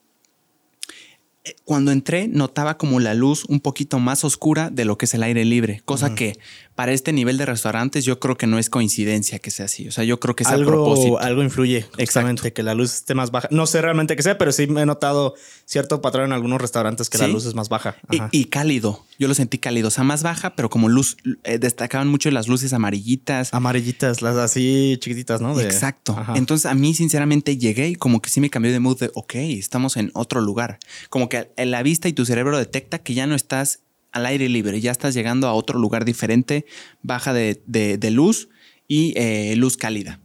[1.48, 5.14] Eh, Cuando entré, notaba como la luz un poquito más oscura de lo que es
[5.14, 6.38] el aire libre, cosa que
[6.78, 9.88] para este nivel de restaurantes yo creo que no es coincidencia que sea así.
[9.88, 11.18] O sea, yo creo que es a propósito.
[11.18, 13.48] Algo, algo influye, exactamente, que la luz esté más baja.
[13.50, 17.10] No sé realmente qué sea, pero sí me he notado cierto patrón en algunos restaurantes
[17.10, 17.96] que la luz es más baja.
[18.12, 18.28] Y, Ajá.
[18.30, 19.04] y cálido.
[19.18, 19.88] Yo lo sentí cálido.
[19.88, 21.16] O sea, más baja, pero como luz.
[21.42, 23.52] eh, destacaban mucho las luces amarillitas.
[23.52, 25.56] Amarillitas, las así chiquititas, ¿no?
[25.56, 26.14] De- Exacto.
[26.16, 26.34] Ajá.
[26.36, 29.34] Entonces a mí sinceramente llegué y como que sí me cambió de mood de, ok,
[29.34, 30.78] estamos en otro lugar.
[31.10, 33.80] Como que en la vista y tu cerebro detecta que ya no estás
[34.12, 36.64] al aire libre, ya estás llegando a otro lugar diferente,
[37.02, 38.48] baja de, de- de luz
[38.86, 40.20] y eh, luz cálida.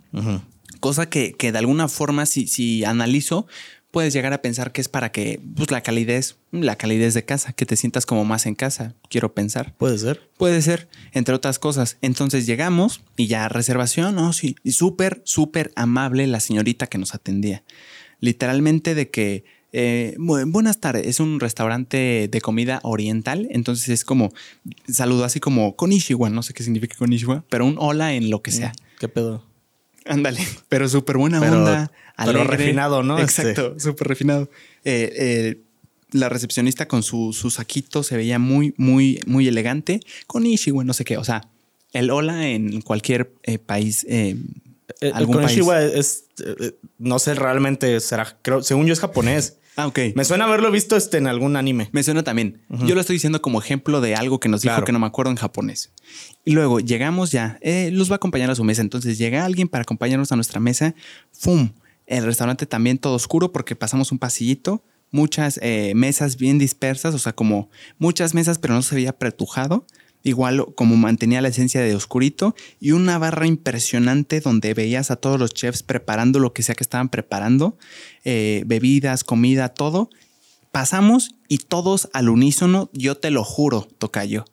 [0.79, 3.47] Cosa que, que, de alguna forma, si, si analizo,
[3.91, 7.53] puedes llegar a pensar que es para que pues, la calidez, la calidez de casa,
[7.53, 9.75] que te sientas como más en casa, quiero pensar.
[9.77, 10.29] Puede ser.
[10.37, 11.97] Puede ser, entre otras cosas.
[12.01, 17.13] Entonces llegamos y ya reservación, no, sí, y súper, súper amable la señorita que nos
[17.15, 17.63] atendía.
[18.19, 19.43] Literalmente de que,
[19.75, 24.31] eh, buenas tardes, es un restaurante de comida oriental, entonces es como,
[24.88, 28.51] saludo así como Konishiwa, no sé qué significa Konishiwa, pero un hola en lo que
[28.51, 28.71] sea.
[28.99, 29.43] ¿Qué pedo?
[30.05, 31.91] Ándale, pero súper buena onda.
[32.23, 33.17] Pero refinado, ¿no?
[33.17, 33.79] Exacto, este.
[33.79, 34.49] súper refinado.
[34.83, 35.62] Eh, eh,
[36.12, 40.01] la recepcionista con su, su, saquito se veía muy, muy, muy elegante.
[40.27, 41.17] Con Ishiwa, no sé qué.
[41.17, 41.49] O sea,
[41.93, 44.05] el hola en cualquier eh, país.
[45.13, 46.25] algún con Ishiwa es,
[46.99, 49.57] no sé realmente, será, creo, según yo es japonés.
[49.75, 49.99] Ah, ok.
[50.15, 51.89] Me suena haberlo visto este en algún anime.
[51.91, 52.62] Me suena también.
[52.86, 55.31] Yo lo estoy diciendo como ejemplo de algo que nos dijo que no me acuerdo
[55.31, 55.91] en japonés.
[56.45, 57.57] Y luego llegamos ya.
[57.62, 58.81] Eh, Luz va a acompañar a su mesa.
[58.81, 60.93] Entonces llega alguien para acompañarnos a nuestra mesa.
[61.31, 61.71] ¡Fum!
[62.05, 64.83] El restaurante también todo oscuro porque pasamos un pasillito.
[65.09, 69.86] Muchas eh, mesas bien dispersas, o sea, como muchas mesas, pero no se veía pretujado
[70.23, 75.39] igual como mantenía la esencia de oscurito y una barra impresionante donde veías a todos
[75.39, 77.77] los chefs preparando lo que sea que estaban preparando,
[78.23, 80.09] eh, bebidas, comida, todo.
[80.71, 84.45] Pasamos y todos al unísono, yo te lo juro, Tocayo,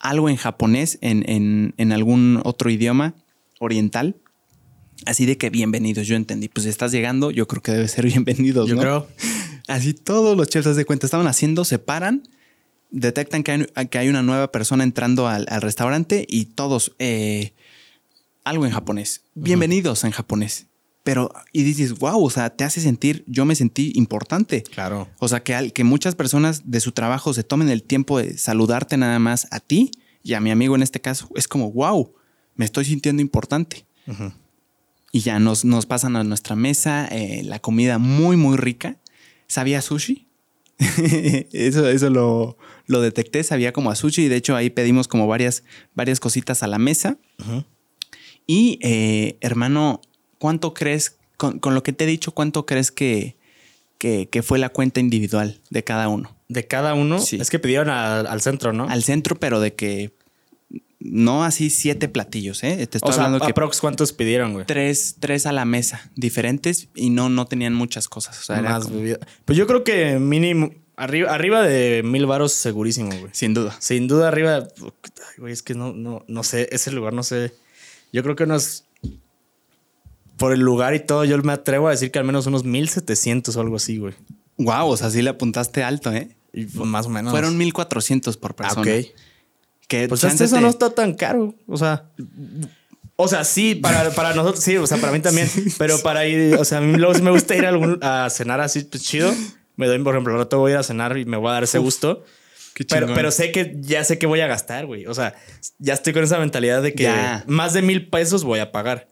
[0.00, 3.14] algo en japonés, en, en, algún otro idioma
[3.60, 4.16] oriental.
[5.06, 6.48] Así de que bienvenidos, yo entendí.
[6.48, 8.68] Pues estás llegando, yo creo que debe ser bienvenidos.
[8.68, 9.06] Yo creo.
[9.68, 12.22] Así todos los chefs de cuenta estaban haciendo, se paran
[12.94, 17.52] detectan que hay, una nueva persona entrando al, restaurante y todos, eh,
[18.44, 19.22] algo en japonés.
[19.34, 20.68] Bienvenidos en japonés.
[21.02, 24.62] Pero, y dices, wow, o sea, te hace sentir, yo me sentí importante.
[24.62, 25.08] Claro.
[25.18, 28.96] O sea, que, que muchas personas de su trabajo se tomen el tiempo de saludarte
[28.96, 29.90] nada más a ti
[30.22, 32.14] y a mi amigo en este caso, es como, wow,
[32.54, 33.84] me estoy sintiendo importante.
[35.10, 38.98] Y ya nos, nos pasan a nuestra mesa, eh, la comida muy, muy rica.
[39.48, 40.28] ¿Sabía sushi?
[41.52, 45.26] eso, eso lo, lo detecté, sabía como a sushi y de hecho ahí pedimos como
[45.26, 47.18] varias, varias cositas a la mesa.
[48.46, 50.00] Y eh, hermano,
[50.38, 53.36] ¿cuánto crees, con, lo que te he dicho, cuánto crees que,
[53.98, 56.36] que, fue la cuenta individual de cada uno?
[56.48, 57.38] De cada uno, sí.
[57.40, 58.88] es que pidieron al centro, ¿no?
[58.88, 60.12] Al centro, pero de que
[61.04, 62.86] no así siete platillos, ¿eh?
[62.86, 64.64] Te estoy hablando que aprox cuántos pidieron, güey.
[64.64, 68.40] Tres, tres a la mesa, diferentes y no, no tenían muchas cosas.
[68.40, 68.88] O sea, Más
[69.44, 73.30] Pues yo creo que mínimo, Arriba, arriba de mil varos segurísimo, güey.
[73.32, 73.76] Sin duda.
[73.80, 74.68] Sin duda arriba.
[75.38, 77.52] güey, es que no, no, no sé, ese lugar no sé.
[78.12, 78.84] Yo creo que unos...
[80.36, 83.56] Por el lugar y todo, yo me atrevo a decir que al menos unos 1700
[83.56, 84.14] o algo así, güey.
[84.58, 86.36] Wow, o sea, sí le apuntaste alto, ¿eh?
[86.52, 87.32] Pues, más o menos.
[87.32, 88.90] Fueron 1400 por persona.
[88.92, 89.06] Ah, ok.
[89.86, 91.54] Que pues eso no está tan caro.
[91.66, 92.08] O sea...
[93.16, 95.48] O sea, sí, para, para nosotros, sí, o sea, para mí también.
[95.78, 98.28] Pero para ir, o sea, a mí luego sí me gusta ir a, algún, a
[98.28, 99.32] cenar así, pues chido
[99.76, 102.24] me doy, por ejemplo, te voy a cenar y me voy a dar ese gusto.
[102.88, 105.06] pero, pero sé que ya sé que voy a gastar, güey.
[105.06, 105.34] O sea,
[105.78, 107.12] ya estoy con esa mentalidad de que
[107.46, 109.08] más de mil pesos voy a pagar.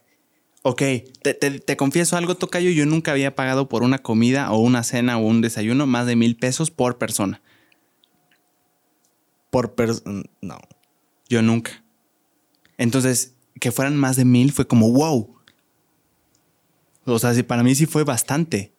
[0.65, 0.81] Ok,
[1.21, 2.69] te, confieso algo, Tocayo.
[2.71, 6.15] Yo nunca había pagado por una comida o una cena o un desayuno más de
[6.15, 7.41] mil pesos por persona.
[9.49, 10.23] Por persona.
[10.41, 10.59] No.
[11.27, 11.83] Yo nunca.
[12.77, 15.35] Entonces, que fueran más de mil fue como wow.
[17.05, 18.73] O sea, para mí sí fue bastante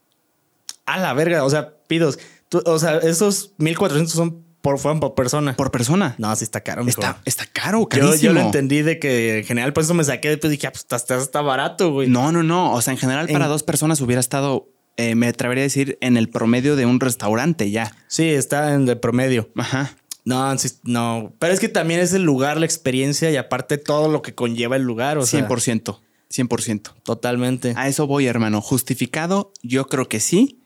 [0.87, 2.19] a la verga, o sea, pidos.
[2.65, 5.55] o sea, esos 1400 son por, fueron por persona.
[5.57, 6.15] Por persona.
[6.17, 6.89] No, sí está caro.
[6.89, 8.15] Está, está caro, carísimo.
[8.15, 10.31] Yo, yo, lo entendí de que en general, por eso me saqué.
[10.31, 12.09] Después dije, ah, pues está, está barato, güey.
[12.09, 12.73] No, no, no.
[12.73, 16.17] O sea, en general, para dos personas hubiera estado, eh, me atrevería a decir, en
[16.17, 17.95] el promedio de un restaurante ya.
[18.09, 19.51] Sí, está en el promedio.
[19.55, 19.99] Ajá.
[20.25, 21.35] No, no.
[21.39, 24.77] Pero es que también es el lugar, la experiencia y aparte todo lo que conlleva
[24.77, 25.19] el lugar.
[25.19, 26.01] O 100%.
[26.31, 26.95] 100%.
[27.03, 27.75] Totalmente.
[27.77, 28.63] A eso voy, hermano.
[28.63, 30.63] Justificado, yo creo que sí.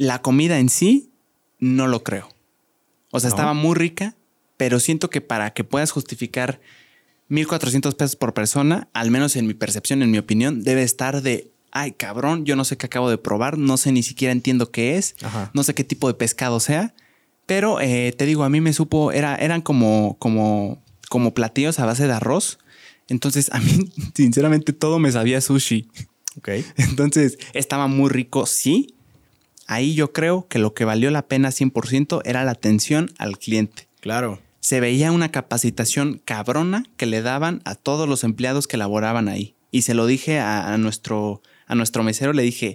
[0.00, 1.10] La comida en sí,
[1.58, 2.26] no lo creo.
[3.10, 4.16] O sea, estaba muy rica,
[4.56, 6.58] pero siento que para que puedas justificar
[7.28, 11.50] 1.400 pesos por persona, al menos en mi percepción, en mi opinión, debe estar de,
[11.70, 14.96] ay cabrón, yo no sé qué acabo de probar, no sé ni siquiera entiendo qué
[14.96, 15.16] es,
[15.52, 16.94] no sé qué tipo de pescado sea,
[17.44, 21.84] pero eh, te digo, a mí me supo, era, eran como, como, como platillos a
[21.84, 22.58] base de arroz.
[23.08, 25.90] Entonces, a mí, sinceramente, todo me sabía sushi.
[26.38, 26.48] Ok.
[26.76, 28.94] Entonces, estaba muy rico, sí,
[29.70, 33.86] Ahí yo creo que lo que valió la pena 100% era la atención al cliente.
[34.00, 34.42] Claro.
[34.58, 39.54] Se veía una capacitación cabrona que le daban a todos los empleados que laboraban ahí.
[39.70, 42.74] Y se lo dije a, nuestro, a nuestro mesero, le dije,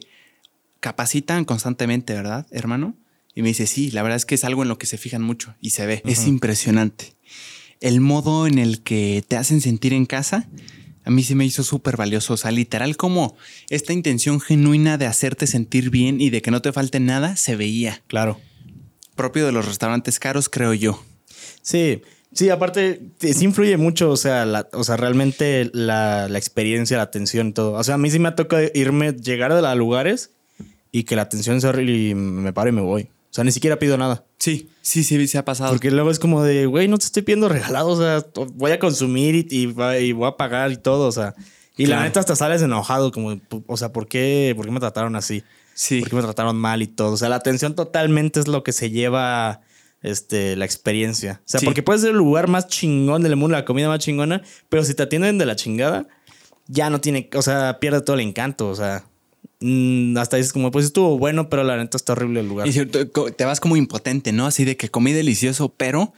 [0.79, 2.95] capacitan constantemente, ¿verdad, hermano?
[3.35, 5.21] Y me dice, sí, la verdad es que es algo en lo que se fijan
[5.21, 6.01] mucho y se ve.
[6.05, 7.17] Es impresionante.
[7.81, 10.47] El modo en el que te hacen sentir en casa,
[11.05, 12.33] A mí sí me hizo súper valioso.
[12.33, 13.37] O sea, literal, como
[13.69, 17.55] esta intención genuina de hacerte sentir bien y de que no te falte nada se
[17.55, 18.01] veía.
[18.07, 18.39] Claro.
[19.15, 21.01] Propio de los restaurantes caros, creo yo.
[21.61, 22.01] Sí,
[22.33, 27.03] sí, aparte, sí influye mucho, o sea, la, o sea realmente la, la, experiencia, la
[27.03, 27.73] atención y todo.
[27.73, 30.31] O sea, a mí sí me ha tocado irme, llegar a lugares
[30.91, 33.09] y que la atención sea horrible y me paro y me voy.
[33.35, 34.23] O sea, ni siquiera pido nada.
[34.39, 35.71] Sí, sí, sí, se ha pasado.
[35.71, 38.79] Porque luego es como de, güey, no te estoy pidiendo regalados, o sea, voy a
[38.79, 39.65] consumir y, y,
[40.13, 41.35] voy a pagar y todo, o sea.
[41.75, 45.17] Y la neta hasta sales enojado, como, o sea, ¿por qué, ¿por qué me trataron
[45.17, 45.43] así?
[45.73, 45.99] Sí.
[45.99, 47.11] ¿Por qué me trataron mal y todo?
[47.11, 49.59] O sea, la atención totalmente es lo que se lleva
[50.01, 51.41] este, la experiencia.
[51.43, 54.43] O sea, porque puede ser el lugar más chingón del mundo, la comida más chingona,
[54.69, 56.07] pero si te atienden de la chingada,
[56.67, 59.03] ya no tiene, o sea, pierde todo el encanto, o sea.
[59.61, 62.67] Mm, hasta dices como, pues estuvo bueno, pero la neta está horrible el lugar.
[62.67, 64.45] Y te vas como impotente, ¿no?
[64.45, 66.13] Así de que comí delicioso, pero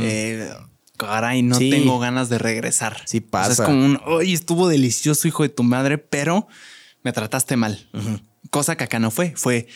[0.00, 0.50] eh,
[0.96, 3.02] caray, no tengo ganas de regresar.
[3.06, 3.52] Sí pasa.
[3.52, 6.46] es como un, oye, estuvo delicioso, hijo de tu madre, pero
[7.02, 7.88] me trataste mal.
[8.50, 9.32] Cosa que acá no fue.
[9.36, 9.66] Fue,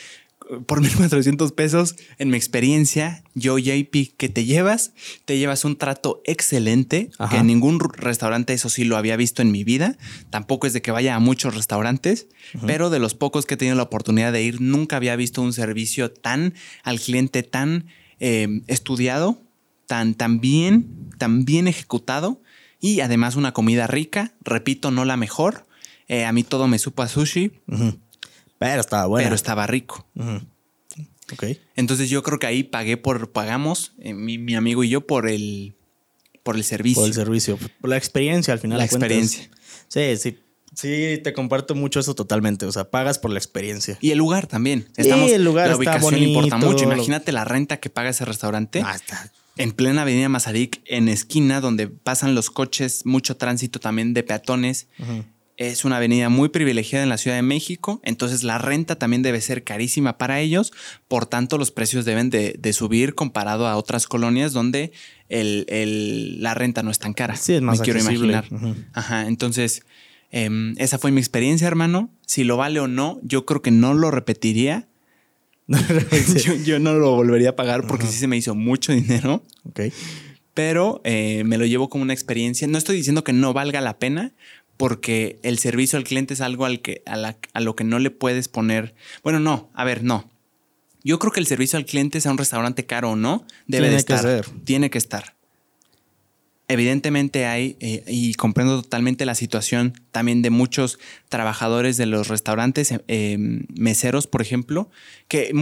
[0.66, 4.92] por 1400 pesos, en mi experiencia, yo, JP, que te llevas,
[5.24, 9.50] te llevas un trato excelente, que en ningún restaurante, eso sí lo había visto en
[9.50, 9.96] mi vida.
[10.30, 12.28] Tampoco es de que vaya a muchos restaurantes,
[12.66, 15.52] pero de los pocos que he tenido la oportunidad de ir, nunca había visto un
[15.52, 17.86] servicio tan al cliente, tan
[18.20, 19.42] eh, estudiado,
[19.86, 22.42] tan, tan bien, tan bien ejecutado
[22.80, 24.32] y además una comida rica.
[24.42, 25.66] Repito, no la mejor.
[26.08, 27.52] Eh, a mí todo me supo a sushi.
[28.58, 29.26] Pero estaba bueno.
[29.26, 30.06] Pero estaba rico.
[31.32, 31.44] Ok.
[31.74, 35.74] Entonces yo creo que ahí pagué por, pagamos, eh, mi, amigo y yo, por el,
[36.42, 37.02] por el servicio.
[37.02, 37.58] Por el servicio.
[37.80, 38.78] Por la experiencia al final.
[38.78, 39.50] La experiencia.
[39.88, 40.38] Sí, sí.
[40.74, 42.66] Sí, te comparto mucho eso totalmente.
[42.66, 43.96] O sea, pagas por la experiencia.
[44.02, 44.86] Y el lugar también.
[44.96, 46.84] Estamos, el lugar la ubicación bonito, importa mucho.
[46.84, 48.82] Imagínate la renta que paga ese restaurante.
[48.84, 49.32] Ah, está.
[49.56, 54.88] En plena avenida Mazarik, en esquina donde pasan los coches, mucho tránsito también de peatones.
[55.56, 59.40] Es una avenida muy privilegiada en la Ciudad de México, entonces la renta también debe
[59.40, 60.72] ser carísima para ellos,
[61.08, 64.92] por tanto los precios deben de, subir comparado a otras colonias donde
[65.30, 67.36] el, la renta no es tan cara.
[67.36, 68.44] Sí, es más Me quiero imaginar.
[68.92, 69.82] Ajá, entonces
[70.30, 72.10] em, esa fue mi experiencia, hermano.
[72.26, 74.88] Si lo vale o no, yo creo que no lo repetiría.
[76.64, 79.42] yo, no lo volvería a pagar porque sí se me hizo mucho dinero.
[79.64, 79.80] Ok.
[80.54, 82.66] Pero eh, me lo llevo como una experiencia.
[82.66, 84.32] No estoy diciendo que no valga la pena,
[84.76, 88.48] porque el servicio al cliente es algo al que, a, lo que no le puedes
[88.48, 88.94] poner.
[89.22, 90.30] Bueno, no, a ver, no.
[91.02, 93.96] Yo creo que el servicio al cliente, sea un restaurante caro o no, debe de
[93.96, 94.44] estar.
[94.64, 95.36] Tiene que estar.
[96.68, 102.92] Evidentemente hay, eh, y comprendo totalmente la situación también de muchos trabajadores de los restaurantes,
[103.06, 103.36] eh,
[103.68, 104.90] meseros, por ejemplo,
[105.28, 105.52] que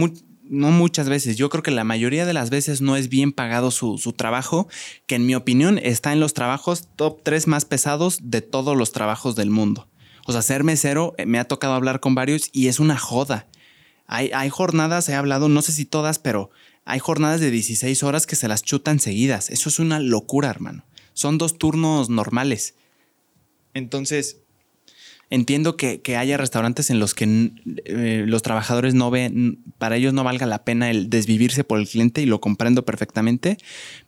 [0.49, 3.71] no muchas veces, yo creo que la mayoría de las veces no es bien pagado
[3.71, 4.67] su, trabajo,
[5.07, 8.91] que en mi opinión está en los trabajos top 3 más pesados de todos los
[8.91, 9.87] trabajos del mundo.
[10.25, 13.47] O sea, ser mesero, eh, me ha tocado hablar con varios y es una joda.
[14.07, 16.51] Hay, hay jornadas, he hablado, no sé si todas, pero
[16.83, 19.49] hay jornadas de 16 horas que se las chutan seguidas.
[19.49, 20.85] Eso es una locura, hermano.
[21.13, 22.75] Son dos turnos normales.
[23.73, 24.41] Entonces,
[25.29, 27.51] Entiendo que, haya restaurantes en los que
[27.85, 31.87] eh, los trabajadores no ven, para ellos no valga la pena el desvivirse por el
[31.87, 33.57] cliente y lo comprendo perfectamente,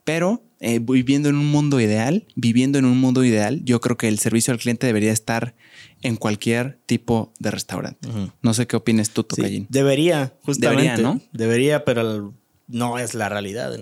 [0.03, 4.07] pero eh, viviendo en un mundo ideal, viviendo en un mundo ideal, yo creo que
[4.07, 5.55] el servicio al cliente debería estar
[6.01, 8.07] en cualquier tipo de restaurante.
[8.41, 9.67] No sé qué opinas tú, Tocayín.
[9.69, 10.83] debería, justamente.
[10.83, 11.21] Debería, ¿no?
[11.33, 12.33] Debería, pero
[12.67, 13.73] no es la realidad.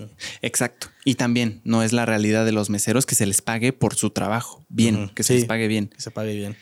[0.42, 0.88] Exacto.
[1.04, 4.10] Y también no es la realidad de los meseros que se les pague por su
[4.10, 4.64] trabajo.
[4.68, 5.88] Bien, que se les pague bien.
[5.88, 6.56] Que se pague bien.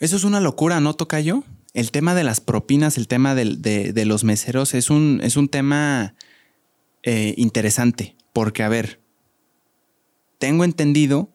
[0.00, 1.44] Eso es una locura, ¿no, Tocayo?
[1.74, 6.14] El tema de las propinas, el tema de, los meseros es un, es un tema
[7.02, 8.16] eh, interesante.
[8.32, 9.00] Porque, a ver,
[10.38, 11.30] tengo entendido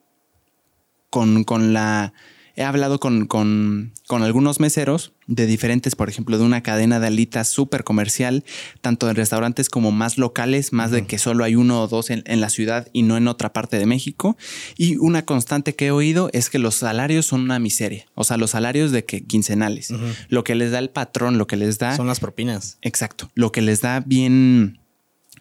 [1.09, 2.13] con, con la
[2.55, 7.49] he hablado con, con, algunos meseros de diferentes, por ejemplo, de una cadena de alitas
[7.49, 8.45] súper comercial,
[8.81, 12.23] tanto en restaurantes como más locales, más de que solo hay uno o dos en,
[12.25, 14.37] la ciudad y no en otra parte de México.
[14.77, 18.05] Y una constante que he oído es que los salarios son una miseria.
[18.15, 19.93] O sea, los salarios de que quincenales.
[20.29, 21.95] Lo que les da el patrón, lo que les da.
[21.95, 22.77] Son las propinas.
[22.81, 23.31] Exacto.
[23.35, 24.79] Lo que les da bien.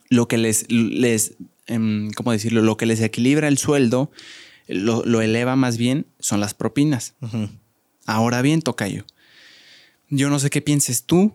[0.09, 0.71] Lo que les.
[0.71, 1.35] les
[1.67, 2.63] em, ¿Cómo decirlo?
[2.63, 4.11] Lo que les equilibra el sueldo
[4.67, 7.15] lo, eleva más bien son las propinas.
[8.07, 9.05] Ahora bien, Tocayo,
[10.09, 11.35] yo no sé qué pienses tú,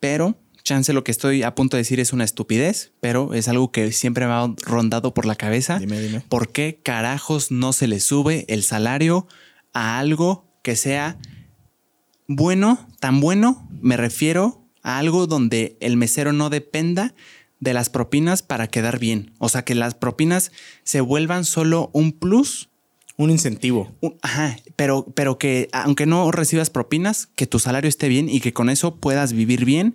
[0.00, 3.72] pero chance lo que estoy a punto de decir es una estupidez, pero es algo
[3.72, 5.78] que siempre me ha rondado por la cabeza.
[5.78, 6.20] Dime, dime.
[6.28, 9.26] ¿Por qué carajos no se le sube el salario
[9.72, 11.18] a algo que sea
[12.26, 13.68] bueno, tan bueno?
[13.80, 17.14] Me refiero a algo donde el mesero no dependa
[17.60, 19.32] de las propinas para quedar bien.
[19.38, 20.50] O sea, que las propinas
[20.82, 22.68] se vuelvan solo un plus
[23.16, 23.94] Un incentivo.
[24.00, 28.40] Un- ajá, pero, pero que aunque no recibas propinas, que tu salario esté bien y
[28.40, 29.92] que con eso puedas vivir bien,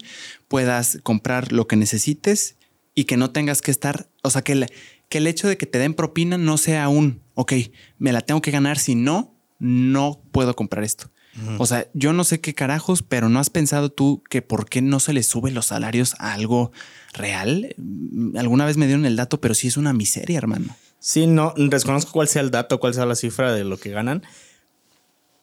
[0.48, 2.58] puedas comprar lo que necesites
[2.94, 4.68] y que no tengas que estar, o sea, que el,
[5.10, 7.54] que el hecho de que te den propina no sea un, ok,
[7.98, 11.10] me la tengo que ganar, si no, no puedo comprar esto.
[11.58, 14.82] O sea, yo no sé qué carajos, pero ¿no has pensado tú que por qué
[14.82, 16.72] no se le suben los salarios a algo
[17.14, 17.76] real?
[17.78, 20.76] Mm, Alguna vez me dieron el dato, pero sí es una miseria, hermano.
[21.00, 24.24] Sí, no, desconozco cuál sea el dato, cuál sea la cifra de lo que ganan.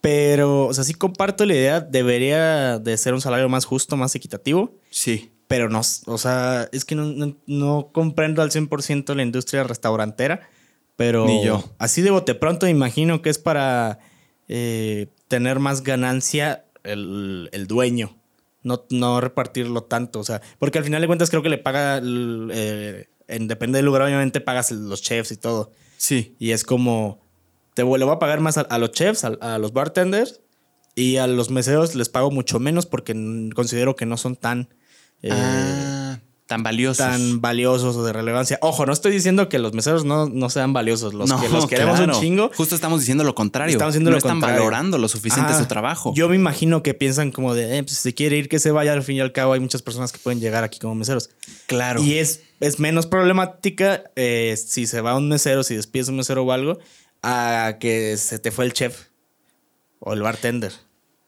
[0.01, 4.15] Pero, o sea, sí comparto la idea, debería de ser un salario más justo, más
[4.17, 4.75] equitativo.
[4.91, 5.31] Sí.
[5.47, 10.49] Pero no, o sea, es que no, no- no comprendo al 100% la industria restaurantera.
[10.97, 11.65] Pero Ni yo.
[11.79, 13.99] así de bote pronto imagino que es para
[14.49, 18.19] eh, tener más ganancia el, el dueño.
[18.63, 20.21] No, no repartirlo tanto.
[20.21, 23.87] O sea, porque al final de cuentas creo que le paga, eh, en, depende del
[23.87, 25.73] lugar, obviamente pagas los chefs y todo.
[25.97, 26.37] Sí.
[26.39, 27.27] Y es como,
[27.73, 30.43] te le voy a pagar más a, a los chefs, a, a los bartenders
[30.95, 33.15] y a los meseros les pago mucho menos porque
[33.55, 34.69] considero que no son tan,
[35.23, 36.21] eh, ah,
[36.53, 36.99] tan valiosos.
[36.99, 38.59] tan valiosos o de relevancia.
[38.61, 41.97] Ojo, no estoy diciendo que los meseros no, no sean valiosos, los que los queremos
[41.97, 42.15] claro.
[42.15, 42.51] un chingo.
[42.55, 43.73] Justo estamos diciendo lo contrario.
[43.73, 44.61] Estamos diciendo no lo están contrario.
[44.61, 45.59] valorando lo suficiente Ajá.
[45.61, 46.13] su trabajo.
[46.15, 48.71] Yo me imagino que piensan como de, eh, pues, si se quiere ir, que se
[48.71, 48.93] vaya.
[48.93, 51.31] Al fin y al cabo, hay muchas personas que pueden llegar aquí como meseros.
[51.67, 52.03] claro.
[52.03, 56.43] Y es, es menos problemática eh, si se va un mesero, si despides un mesero
[56.43, 56.79] o algo,
[57.23, 59.07] a que se te fue el chef
[60.01, 60.73] o el bartender.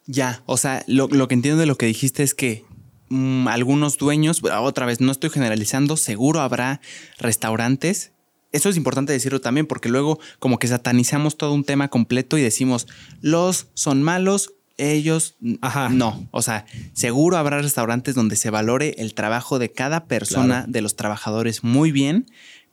[0.06, 2.64] Ya, o sea, lo, lo que entiendo de lo que dijiste es que
[3.08, 6.80] mm, algunos dueños, otra vez, no estoy generalizando, seguro habrá
[7.18, 8.12] restaurantes.
[8.52, 12.42] Eso es importante decirlo también porque luego como que satanizamos todo un tema completo y
[12.42, 12.86] decimos,
[13.20, 15.88] los son malos, ellos Ajá.
[15.88, 16.28] no.
[16.30, 20.72] O sea, seguro habrá restaurantes donde se valore el trabajo de cada persona, Claro.
[20.72, 22.26] de los trabajadores muy bien,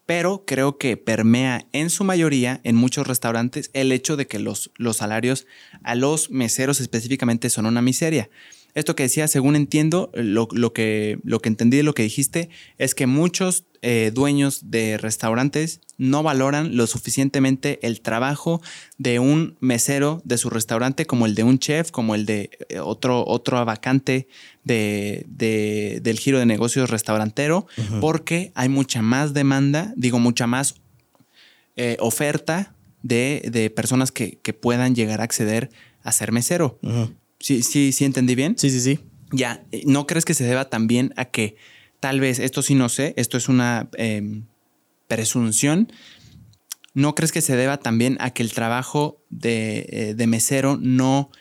[0.05, 4.71] pero creo que permea en su mayoría en muchos restaurantes el hecho de que los,
[4.77, 5.47] los salarios
[5.83, 8.29] a los meseros específicamente son una miseria.
[8.73, 12.49] Esto que decía, según entiendo, lo, lo que, lo que entendí de lo que dijiste
[12.77, 18.61] es que muchos eh, dueños de restaurantes no valoran lo suficientemente el trabajo
[18.99, 22.79] de un mesero de su restaurante como el de un chef, como el de eh,
[22.79, 24.27] otro, otro vacante
[24.63, 27.65] de, de- del giro de negocios restaurantero,
[27.99, 30.75] porque hay mucha más demanda, digo, mucha más
[31.75, 35.69] eh, oferta de, de personas que, que puedan llegar a acceder
[36.03, 36.79] a ser mesero.
[37.41, 38.57] Sí, sí, sí entendí bien.
[38.57, 38.99] Sí, sí, sí.
[39.31, 41.55] Ya, eh, ¿no crees que se deba también a que
[41.99, 44.45] tal vez, esto sí no sé, esto es una em,
[45.07, 45.91] presunción,
[46.93, 51.31] ¿no crees que se deba también a que el trabajo de, eh, de mesero no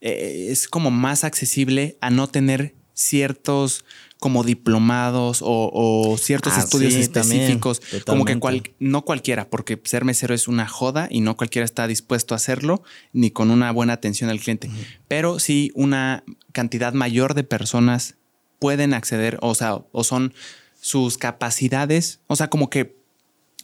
[0.00, 3.84] eh, es como más accesible a no tener ciertos
[4.20, 9.48] como diplomados o, o ciertos Ah, estudios sí, también, específicos, como que cual- no cualquiera,
[9.50, 12.82] porque ser mesero es una joda y no cualquiera está dispuesto a hacerlo,
[13.14, 14.70] ni con una buena atención al cliente.
[15.08, 18.16] Pero sí una cantidad mayor de personas
[18.58, 20.34] pueden acceder, o sea, o son
[20.80, 23.00] sus capacidades, o sea, como que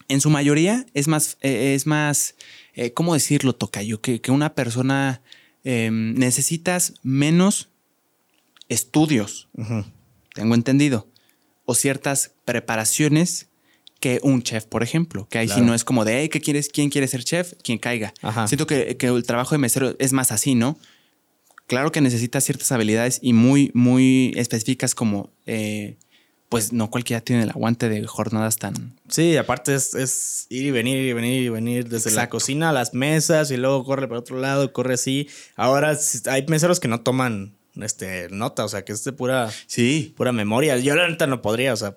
[0.08, 2.34] en su mayoría es más, eh, es más,
[2.74, 4.00] eh, ¿cómo decirlo, Tocayo?
[4.00, 5.20] Que, que una persona
[5.64, 7.68] eh, necesitas menos
[8.68, 9.84] estudios, Ujú.
[10.36, 11.08] Tengo entendido,
[11.64, 13.48] o ciertas preparaciones
[13.98, 15.66] que un chef, por ejemplo, que ahí sí Claro.
[15.68, 16.68] no es como de, hey, ¿qué quieres?
[16.68, 17.54] ¿Quién quiere ser chef?
[17.64, 18.12] Quien caiga.
[18.22, 18.46] Ajá.
[18.46, 20.78] Siento que, que el trabajo de mesero es más así, ¿no?
[21.66, 25.96] Claro que necesitas ciertas habilidades y muy, muy específicas como, eh,
[26.50, 28.94] pues no cualquiera tiene el aguante de jornadas tan...
[29.08, 32.22] Sí, aparte es, es ir y venir, ir y venir, ir y venir desde la
[32.22, 32.36] Exacto.
[32.36, 35.26] cocina a las mesas y luego corre para otro lado, corre así.
[35.56, 39.50] Ahora sí, hay meseros que no toman este, nota, o sea, que es de pura,
[39.66, 40.14] Sí.
[40.16, 40.76] pura memoria.
[40.78, 41.94] Yo la neta no podría, o sea,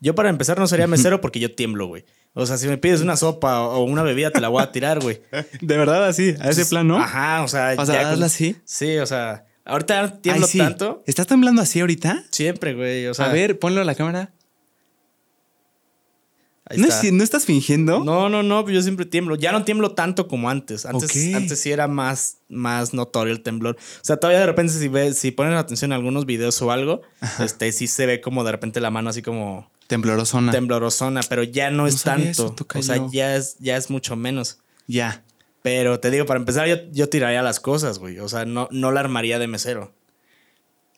[0.00, 2.04] yo para empezar no sería mesero porque yo tiemblo, güey.
[2.36, 5.00] O sea, si me pides una sopa o una bebida, te la voy a tirar,
[5.00, 5.20] güey.
[5.60, 6.98] De verdad así, a ese plan, ¿no?
[6.98, 8.56] Ajá, o sea, O sea, ya hazla así.
[8.64, 10.58] Sí, o sea, ahorita tiemblo Ay, sí.
[10.58, 11.02] tanto.
[11.06, 12.24] ¿Estás temblando así ahorita?
[12.30, 13.06] Siempre, güey.
[13.06, 14.32] O sea, a ver, ponlo a la cámara.
[16.66, 17.00] Ahí ¿No, está.
[17.06, 18.02] es- ¿No estás fingiendo?
[18.04, 19.36] No, no, no, yo siempre tiemblo.
[19.36, 20.86] Ya no tiemblo tanto como antes.
[20.86, 21.34] Antes, Ok.
[21.36, 23.76] antes sí era más, más notorio el temblor.
[23.76, 27.02] O sea, todavía de repente si ves, si ponen atención a algunos videos o algo,
[27.40, 30.50] este sí se ve como de repente la mano así como Temblorosona.
[30.52, 32.30] temblorosona, pero ya no es sabía tanto.
[32.42, 32.82] eso, o tocayo.
[32.82, 34.58] sea, ya es, ya es mucho menos.
[34.86, 35.22] ya.
[35.62, 38.18] Pero te digo, para empezar, yo, yo tiraría las cosas, güey.
[38.18, 39.94] O sea, no, no la armaría de mesero.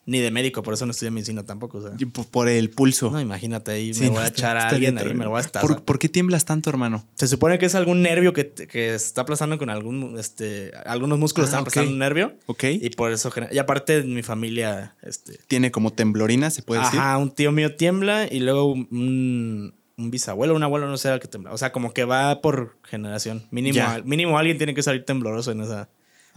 [0.08, 1.78] Ni de médico, por eso no estudié medicina tampoco.
[1.78, 1.90] O sea.
[1.98, 3.10] Y por- el pulso.
[3.10, 5.30] No, imagínate ahí, Sí, me voy a está- echar a está alguien ahí, me lo
[5.30, 5.60] voy a estar.
[5.62, 7.04] ¿Por, por qué tiemblas tanto, hermano?
[7.16, 11.48] Se supone que es algún nervio que, que está aplazando con algún, este, algunos músculos
[11.48, 12.34] Ah, están aplazando un nervio.
[12.46, 12.64] Ok.
[12.80, 17.00] Y por eso, y aparte mi familia, este, Tiene como temblorina, se puede decir.
[17.00, 21.18] ajá, un tío mío tiembla y luego un, un bisabuelo, un abuelo, no sé, el
[21.18, 21.52] que temblaba.
[21.54, 23.46] O sea, como que va por generación.
[23.50, 24.02] Mínimo, Ya.
[24.04, 25.88] mínimo alguien tiene que salir tembloroso en esa.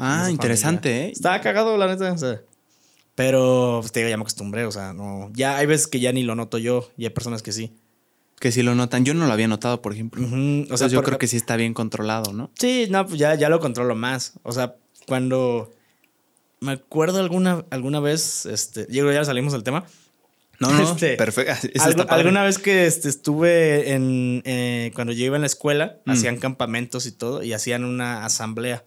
[0.01, 1.07] Ah, esa interesante, familia.
[1.09, 1.11] ¿eh?
[1.11, 2.11] Estaba cagado, la neta.
[2.13, 2.41] o sea.
[3.20, 5.30] Pero, pues, te digo, ya me acostumbré, o sea, no.
[5.34, 7.74] Ya hay veces que ya ni lo noto yo y hay personas que sí.
[8.39, 9.03] Que si lo notan.
[9.03, 10.26] Yo no lo había notado, por ejemplo.
[10.26, 12.49] O O sea, yo creo que sí está bien controlado, ¿no?
[12.57, 14.36] Sí, no, pues ya, ya lo controlo más.
[14.43, 15.70] O sea, cuando.
[16.61, 19.84] Me acuerdo alguna, alguna vez, este, yo ya salimos del tema.
[20.61, 21.53] No, no, Este, perfecto.
[22.09, 24.41] Alguna vez que este, estuve en.
[24.45, 26.11] eh, cuando yo iba en la escuela, Mm.
[26.11, 28.86] hacían campamentos y todo, y hacían una asamblea,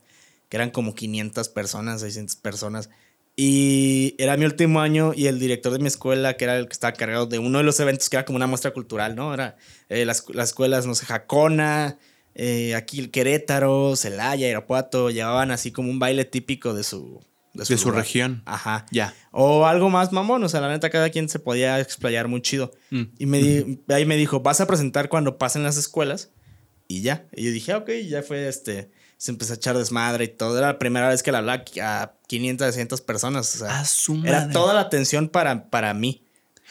[0.48, 2.88] que eran como 500 personas, 600 personas.
[3.34, 6.72] Y era mi último año y el director de mi escuela, que era el que
[6.74, 9.32] estaba cargado de uno de los eventos, que era como una muestra cultural, ¿no?
[9.32, 9.56] Era
[9.88, 11.98] eh, las, las escuelas, no sé, Jacona,
[12.34, 17.20] eh, aquí el Querétaro, Celaya, Irapuato, llevaban así como un baile típico de su...
[17.54, 18.42] De su región.
[18.46, 18.86] Ajá.
[18.92, 19.14] Ya.
[19.30, 22.72] O algo más mamón, o sea, la neta cada quien se podía explayar muy chido.
[22.88, 23.02] Mm.
[23.18, 26.30] Y me di- ahí me dijo, vas a presentar cuando pasen las escuelas
[26.88, 27.26] y ya.
[27.36, 28.90] Y yo dije, "Ah, ok, ya fue este,
[29.22, 30.58] se empezó a echar desmadre y todo.
[30.58, 33.54] Era la primera vez que le hablaba a 500, 600 personas.
[33.54, 36.26] O sea, A su era toda la atención para, para mí.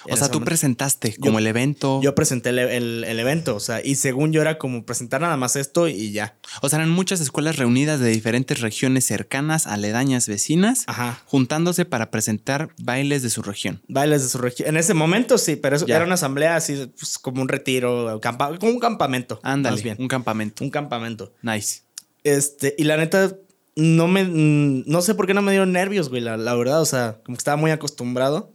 [0.10, 0.46] O sea, tú momento.
[0.46, 2.02] presentaste como el evento.
[2.04, 5.38] Yo presenté el, el- el evento, o sea, y según yo era como presentar nada
[5.38, 6.36] más esto y ya.
[6.62, 11.22] O sea, eran muchas escuelas reunidas de diferentes regiones cercanas, aledañas, vecinas, Ajá.
[11.28, 13.82] juntándose para presentar bailes de su región.
[13.88, 14.68] Bailes de su región.
[14.70, 15.96] En ese momento sí, pero eso Ya.
[15.98, 18.20] era una asamblea así, pues, como un retiro,
[18.60, 19.40] como un campamento.
[19.44, 19.98] Ándale, bien.
[20.00, 20.64] un campamento.
[20.66, 21.32] Un campamento.
[21.44, 21.84] Nice.
[22.24, 23.36] Este, y la neta,
[23.76, 24.24] no me.
[24.26, 26.82] No sé por qué no me dieron nervios, güey, la, la verdad.
[26.82, 28.52] O sea, como que estaba muy acostumbrado.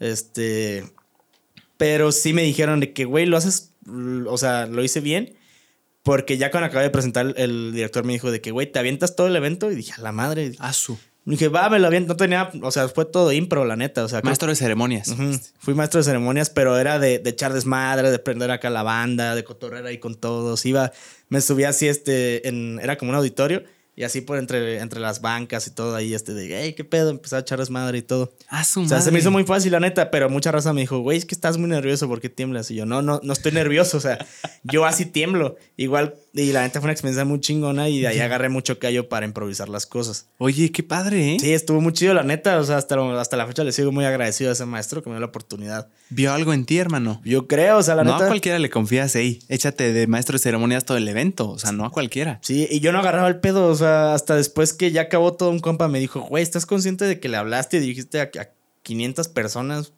[0.00, 0.84] Este.
[1.76, 3.72] Pero sí me dijeron de que, güey, lo haces.
[4.26, 5.36] O sea, lo hice bien.
[6.02, 9.16] Porque ya cuando acabé de presentar, el director me dijo de que, güey, ¿te avientas
[9.16, 9.70] todo el evento?
[9.70, 10.52] Y dije, a la madre.
[10.58, 10.98] A su.
[11.26, 12.12] Dije, va, me lo aviento.
[12.12, 12.50] No tenía.
[12.62, 14.04] O sea, fue todo impro, la neta.
[14.04, 15.14] O sea, Maestro de ceremonias.
[15.58, 19.34] Fui maestro de ceremonias, pero era de, de echar desmadre, de prender acá la banda,
[19.34, 20.66] de cotorrear ahí con todos.
[20.66, 20.92] Iba,
[21.28, 23.64] me subía así, este, en, era como un auditorio,
[23.96, 27.10] y así por entre, entre las bancas y todo ahí, este, de, hey, qué pedo,
[27.10, 28.34] empecé a echar desmadre y todo.
[28.48, 30.80] A su O sea, se me hizo muy fácil, la neta, pero mucha raza me
[30.80, 32.70] dijo, güey, es que estás muy nervioso, ¿por qué tiemblas?
[32.70, 34.18] Y yo, no, no, no estoy nervioso, o sea,
[34.64, 35.56] yo así tiemblo.
[35.76, 39.08] Igual, y la neta fue una experiencia muy chingona, y de ahí agarré mucho callo
[39.08, 40.26] para improvisar las cosas.
[40.38, 41.36] Oye, qué padre, ¿eh?
[41.40, 42.58] Sí, estuvo muy chido, la neta.
[42.58, 45.10] O sea, hasta, lo- hasta la fecha le sigo muy agradecido a ese maestro que
[45.10, 45.88] me dio la oportunidad.
[46.10, 47.20] Vio algo en ti, hermano.
[47.24, 48.24] Yo creo, o sea, la no neta.
[48.24, 51.48] a cualquiera le confías, ey, échate de maestro de ceremonias todo el evento.
[51.50, 52.40] O sea, no a cualquiera.
[52.42, 53.68] Sí, y yo no agarraba el pedo.
[53.68, 57.04] O sea, hasta después que ya acabó todo, un compa me dijo, güey, ¿estás consciente
[57.04, 58.48] de que le hablaste y dijiste a, a
[58.82, 59.92] 500 personas?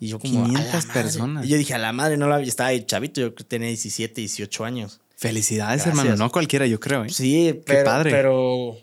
[0.00, 1.02] Y yo, como, "A la 500 madre".
[1.02, 1.46] personas.
[1.46, 2.48] Y yo dije, a la madre, no la vi.
[2.48, 5.00] Estaba ahí chavito, yo tenía 17, 18 años.
[5.28, 5.98] Felicidades, Gracias.
[6.04, 6.16] hermano.
[6.16, 7.08] No cualquiera, yo creo, ¿eh?
[7.08, 7.84] Sí, pero.
[7.84, 8.10] padre.
[8.10, 8.76] Pero.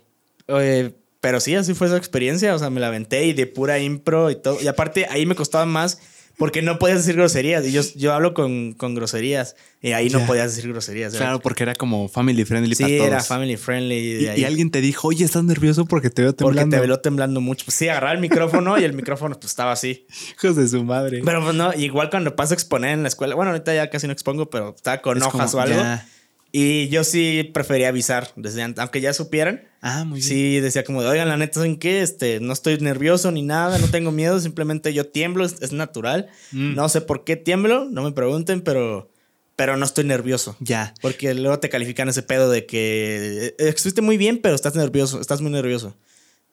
[0.48, 2.56] eh, pero sí, así fue esa experiencia.
[2.56, 4.58] O sea, me la aventé y de pura impro y todo.
[4.60, 6.00] Y aparte, ahí me costaba más
[6.38, 7.64] porque no podías decir groserías.
[7.68, 9.56] Y yo, yo hablo con, con groserías.
[9.80, 11.14] Y ahí no podías decir groserías.
[11.14, 13.08] Claro, porque era como family friendly para Sí, todos.
[13.12, 14.26] era family friendly.
[14.36, 16.76] Y, alguien te dijo, oye, estás nervioso porque te veo porque temblando.
[16.78, 17.66] te veló temblando mucho.
[17.66, 20.08] Pues sí, agarraba el micrófono y el micrófono pues estaba así.
[20.36, 21.22] Hijos de su madre.
[21.24, 23.36] Pero pues no, igual cuando paso a exponer en la escuela.
[23.36, 25.80] Bueno, ahorita ya casi no expongo, pero estaba con Es hojas como, o algo.
[25.80, 26.08] ya.
[26.52, 29.64] Y yo sí prefería avisar desde antes, aunque ya supieran.
[29.82, 30.30] Ah, muy bien.
[30.30, 32.02] Sí, decía como de, oigan, la neta, ¿saben qué?
[32.02, 36.28] Este, no estoy nervioso ni nada, no tengo miedo, simplemente yo tiemblo, es, es natural.
[36.52, 36.76] Mm.
[36.76, 39.10] No sé por qué tiemblo, no me pregunten, pero,
[39.56, 40.58] pero no estoy nervioso.
[40.60, 40.94] Ya.
[41.02, 45.22] Porque luego te califican ese pedo de que eh, estuviste muy bien, pero estás nervioso,
[45.22, 45.96] estás muy nervioso.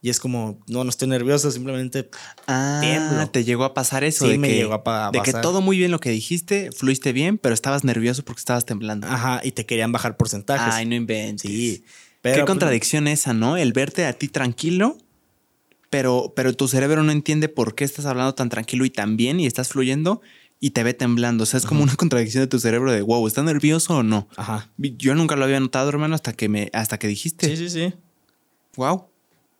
[0.01, 2.09] Y es como, no, no estoy nervioso, simplemente
[2.46, 3.28] Ah, Tiemblo.
[3.30, 4.26] te llegó a pasar eso.
[4.26, 5.42] Sí, de me que, llegó a pa- De que pasar.
[5.42, 9.09] todo muy bien lo que dijiste, fluiste bien, pero estabas nervioso porque estabas temblando.
[9.09, 10.72] Ajá, y te querían bajar porcentajes.
[10.74, 11.51] Ay, no inventes.
[11.51, 11.84] Sí.
[12.22, 13.57] Qué pues, contradicción esa, ¿no?
[13.57, 14.99] El verte a ti tranquilo,
[15.90, 19.40] pero, pero tu cerebro no entiende por qué estás hablando tan tranquilo y tan bien
[19.40, 20.20] y estás fluyendo
[20.61, 21.44] y te ve temblando.
[21.44, 24.28] O sea, es como una contradicción de tu cerebro de, wow, ¿estás nervioso o no?
[24.36, 24.70] Ajá.
[24.76, 27.49] Yo nunca lo había notado, hermano, hasta que me, hasta que dijiste.
[27.49, 27.94] Sí, sí, sí.
[28.76, 29.07] Wow.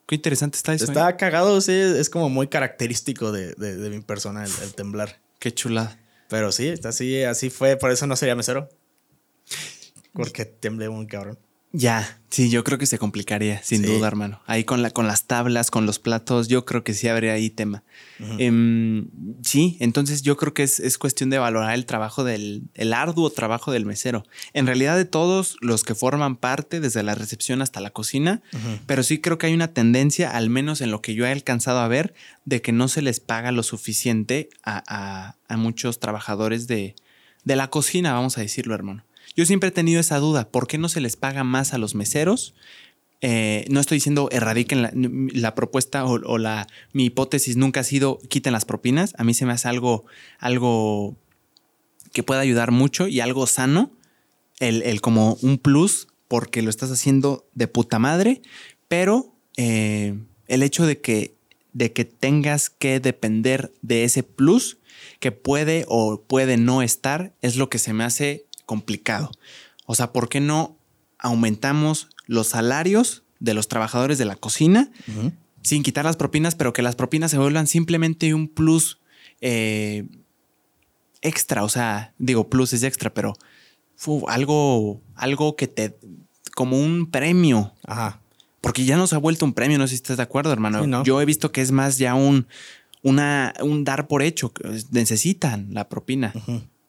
[0.09, 0.87] Qué interesante está eso.
[0.87, 0.89] ¿eh?
[0.89, 5.21] Está cagado, sí, es como muy característico de, de- de mi persona el, el temblar.
[5.39, 5.97] Qué chulada.
[6.29, 8.69] Pero sí, así, así fue, por eso no sería mesero.
[10.13, 11.39] Porque temblé un cabrón.
[11.71, 13.87] Ya, sí, yo creo que se complicaría, sin Sí.
[13.87, 14.41] duda, hermano.
[14.47, 17.51] Ahí con, la, con las tablas, con los platos, yo creo que sí habría ahí
[17.51, 17.85] tema.
[18.39, 19.09] Em,
[19.43, 23.29] sí, entonces yo creo que es, es cuestión de valorar el trabajo del, el arduo
[23.31, 24.25] trabajo del mesero.
[24.55, 28.41] En realidad de todos los que forman parte, desde la recepción hasta la cocina,
[28.87, 31.81] pero sí creo que hay una tendencia, al menos en lo que yo he alcanzado
[31.81, 32.14] a ver,
[32.47, 36.95] de que no se les paga lo suficiente a, a- a muchos trabajadores de,
[37.45, 39.05] de la cocina, vamos a decirlo, hermano.
[39.39, 41.95] Yo siempre he tenido esa duda, ¿por qué no se les paga más a los
[41.95, 42.57] meseros?
[43.20, 48.18] Eh, no estoy diciendo erradiquen la, la propuesta o, la mi hipótesis nunca ha sido
[48.28, 49.14] quiten las propinas.
[49.16, 50.07] A mí se me hace algo,
[50.41, 51.14] algo
[52.12, 53.93] que puede ayudar mucho y algo sano,
[54.59, 58.43] el, el como un plus, porque lo estás haciendo de puta madre,
[58.89, 60.18] pero eh,
[60.49, 61.36] el hecho de que,
[61.72, 64.78] de que tengas que depender de ese plus
[65.20, 69.31] que puede o puede no estar es lo que se me hace complicado.
[69.87, 70.77] O sea, ¿por qué no
[71.19, 74.91] aumentamos los salarios de los trabajadores de la cocina
[75.62, 79.01] sin quitar las propinas, pero que las propinas se vuelvan simplemente un plus
[79.41, 80.07] eh,
[81.23, 81.64] extra?
[81.64, 83.33] O sea, digo, plus es extra, pero
[84.29, 85.99] algo, algo que te,
[86.55, 87.73] como un premio.
[87.87, 88.21] Ajá.
[88.61, 91.03] Porque ya no se ha vuelto un premio, no sé si estás de acuerdo, hermano.
[91.05, 92.47] Yo he visto que es más ya un,
[93.03, 94.53] una, un dar por hecho.
[94.91, 96.35] Necesitan la propina.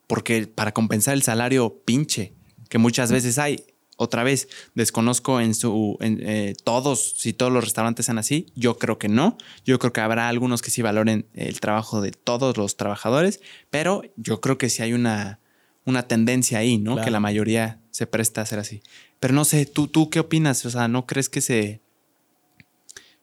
[0.10, 2.34] Porque para compensar el salario pinche
[2.68, 3.64] que muchas veces hay.
[3.96, 8.48] Otra vez, desconozco en su en, eh, todos, si todos los restaurantes sean así.
[8.56, 9.38] Yo creo que no.
[9.66, 13.40] Yo creo que habrá algunos que sí valoren el trabajo de todos los trabajadores,
[13.70, 15.42] pero yo creo que sí hay una,
[15.86, 17.00] una tendencia ahí, ¿no?
[17.00, 18.82] Que la mayoría se presta a ser así.
[19.20, 20.66] Pero no sé, ¿tú, tú qué opinas?
[20.66, 21.82] O sea, ¿no crees que se.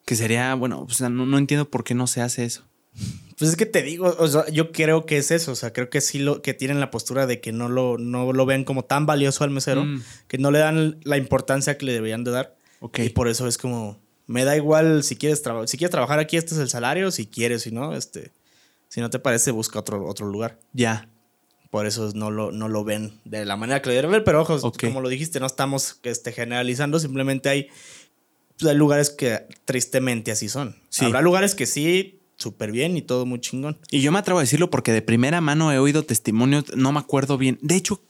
[0.04, 2.62] que sería, bueno, o sea, no, no entiendo por qué no se hace eso.
[3.38, 5.90] Pues es que te digo, o sea, yo creo que es eso, o sea, creo
[5.90, 8.84] que sí lo que tienen la postura de que no lo, no lo ven como
[8.84, 10.02] tan valioso al mesero, mm.
[10.26, 12.56] que no le dan la importancia que le deberían de dar.
[12.94, 16.54] Y por eso es como, me da igual si quieres, si quieres trabajar aquí, este
[16.54, 18.32] es el salario, si quieres, si no, este,
[18.88, 20.58] si no te parece, busca otro, otro lugar.
[20.72, 21.10] Ya.
[21.70, 24.40] Por eso no lo, no lo ven de la manera que lo deben ver, pero
[24.40, 27.68] ojo, como lo dijiste, no estamos este, generalizando, simplemente hay,
[28.58, 30.76] pues, hay lugares que tristemente así son.
[31.00, 33.78] Habrá lugares que sí súper bien y todo muy chingón.
[33.90, 37.00] Y yo me atrevo a decirlo porque de primera mano he oído testimonios, no me
[37.00, 37.58] acuerdo bien.
[37.62, 38.00] De hecho,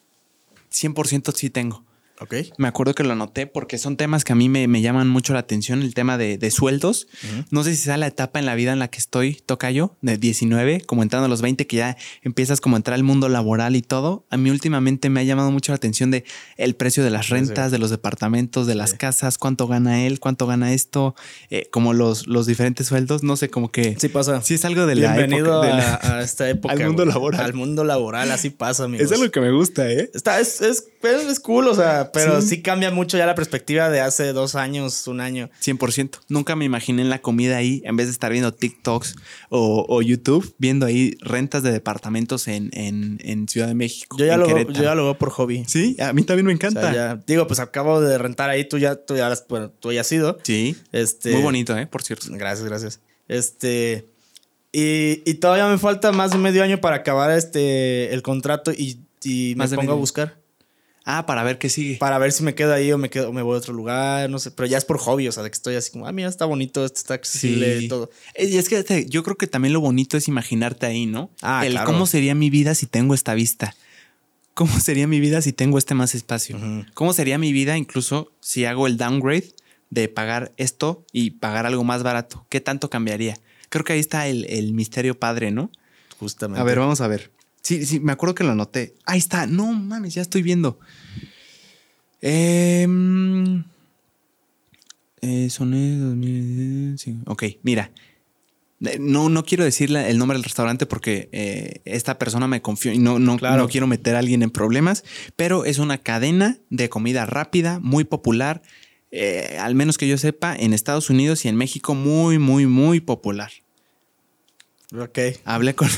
[0.72, 1.84] 100% sí tengo.
[2.20, 2.34] Ok.
[2.56, 5.40] Me acuerdo que lo anoté porque son temas que a mí me, llaman mucho la
[5.40, 7.08] atención, el tema de, sueldos.
[7.50, 9.96] No sé si sea la etapa en la vida en la que estoy, toca yo,
[10.00, 13.28] de 19, como entrando a los 20, que ya empiezas como a entrar al mundo
[13.28, 14.24] laboral y todo.
[14.30, 16.24] A mí últimamente me ha llamado mucho la atención de
[16.56, 20.46] el precio de las rentas, de los departamentos, de las casas, cuánto gana él, cuánto
[20.46, 21.14] gana esto,
[21.50, 23.22] eh, como los, los diferentes sueldos.
[23.22, 23.96] No sé, como que...
[23.98, 24.40] Sí pasa.
[24.42, 26.74] Sí es algo de la Bienvenido a, esta época.
[26.74, 27.40] al mundo laboral.
[27.40, 29.06] Al mundo laboral, así pasa, amigos.
[29.06, 30.10] Es algo que me gusta, ¿eh?
[30.14, 32.62] Está, es, es, es cool, o sea, pero sí.
[32.62, 35.50] cambia mucho ya la perspectiva de hace dos años, un año.
[35.62, 36.20] 100%.
[36.28, 39.16] Nunca me imaginé en la comida ahí, en vez de estar viendo TikToks
[39.50, 44.16] o, YouTube, viendo ahí rentas de departamentos en, Ciudad de México.
[44.18, 45.64] Yo ya, lo, yo ya lo veo por hobby.
[45.66, 47.16] Sí, a mí también me encanta.
[47.26, 49.32] digo, pues acabo de rentar ahí, tú ya, tú ya,
[49.80, 50.38] tú ya has ido.
[50.42, 50.76] Sí.
[50.92, 51.86] Este, Muy bonito, ¿eh?
[51.86, 52.26] Por cierto.
[52.30, 53.00] Gracias, gracias.
[53.28, 54.08] Este.
[54.72, 59.00] Y, y, todavía me falta más de medio año para acabar este el contrato y,
[59.24, 60.36] y me pongo a buscar.
[61.08, 61.98] Ah, para ver qué sigue.
[61.98, 64.40] Para ver si me quedo ahí o me quedo me voy a otro lugar, no
[64.40, 64.50] sé.
[64.50, 66.46] Pero ya es por hobby, o sea, de que estoy así como, ah, mira, está
[66.46, 68.10] bonito, esto está accesible y todo.
[68.34, 71.30] Eh, y es que yo creo que también lo bonito es imaginarte ahí, ¿no?
[71.42, 73.76] Ah, El cómo sería mi vida si tengo esta vista.
[74.54, 76.58] ¿Cómo sería mi vida si tengo este más espacio?
[76.94, 79.54] ¿Cómo sería mi vida incluso si hago el downgrade
[79.90, 82.44] de pagar esto y pagar algo más barato?
[82.48, 83.38] ¿Qué tanto cambiaría?
[83.68, 85.70] Creo que ahí está el, el misterio padre, ¿no?
[86.18, 86.60] Justamente.
[86.60, 87.30] A ver, vamos a ver.
[87.66, 88.94] Sí, sí, me acuerdo que lo anoté.
[89.06, 89.48] Ahí está.
[89.48, 90.78] No mames, ya estoy viendo.
[92.22, 92.86] Eh,
[95.20, 96.22] eh, son
[97.26, 97.90] Ok, mira.
[98.84, 102.92] Eh, no, no quiero decirle el nombre del restaurante porque eh, esta persona me confió
[102.92, 105.02] y no, no, no quiero meter a alguien en problemas,
[105.34, 108.62] pero es una cadena de comida rápida, muy popular,
[109.10, 113.00] eh, al menos que yo sepa, en Estados Unidos y en México, muy, muy, muy
[113.00, 113.50] popular.
[114.96, 115.18] Ok.
[115.44, 115.88] Hablé con.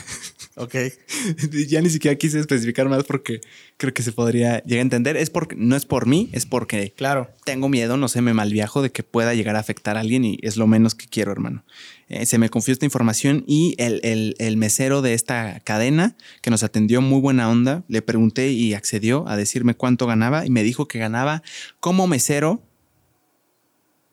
[0.58, 0.74] Ok.
[1.68, 3.40] ya ni siquiera quise especificar más porque
[3.76, 5.16] creo que se podría llegar a entender.
[5.16, 6.92] Es porque no es por mí, es porque.
[6.96, 7.30] Claro.
[7.44, 10.38] Tengo miedo, no sé, me malviajo de que pueda llegar a afectar a alguien y
[10.42, 11.64] es lo menos que quiero, hermano.
[12.08, 16.62] Eh, se me confió esta información y el, el, mesero de esta cadena que nos
[16.62, 20.88] atendió muy buena onda, le pregunté y accedió a decirme cuánto ganaba y me dijo
[20.88, 21.42] que ganaba
[21.80, 22.62] como mesero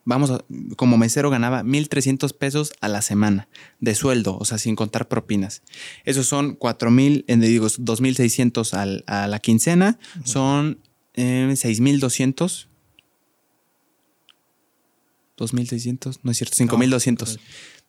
[0.05, 0.45] vamos, a,
[0.77, 3.49] como mesero ganaba 1.300 pesos a la semana
[3.79, 5.63] de sueldo, o sea, sin contar propinas.
[6.05, 10.79] Esos son 4.000, digo, 2.600 a la quincena, son
[11.15, 12.67] eh, 6.200.
[15.37, 17.39] 2.600, no es cierto, 5.200.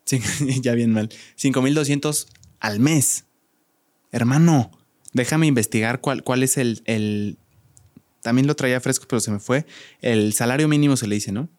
[0.61, 1.09] ya bien mal.
[1.37, 2.27] 5.200
[2.59, 3.25] al mes.
[4.11, 4.71] Hermano,
[5.13, 7.37] déjame investigar cuál, cuál es el, el...
[8.21, 9.65] También lo traía fresco, pero se me fue.
[10.01, 11.49] El salario mínimo se le dice, ¿no?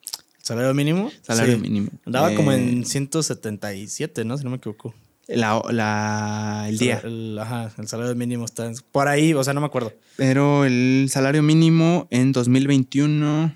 [0.49, 1.12] ¿Salario mínimo?
[1.20, 1.90] Salario mínimo.
[2.07, 4.38] Andaba como en 177, eh, ¿no?
[4.38, 4.94] Si no me equivoco.
[5.26, 7.03] La, el día.
[7.05, 9.92] El, ajá, el salario mínimo está por ahí, o sea, no me acuerdo.
[10.16, 13.55] Pero el salario mínimo en 2021.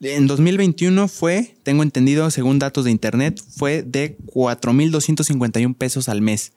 [0.00, 6.52] En 2021 fue, tengo entendido, según datos de internet, fue de 4.251 pesos al mes.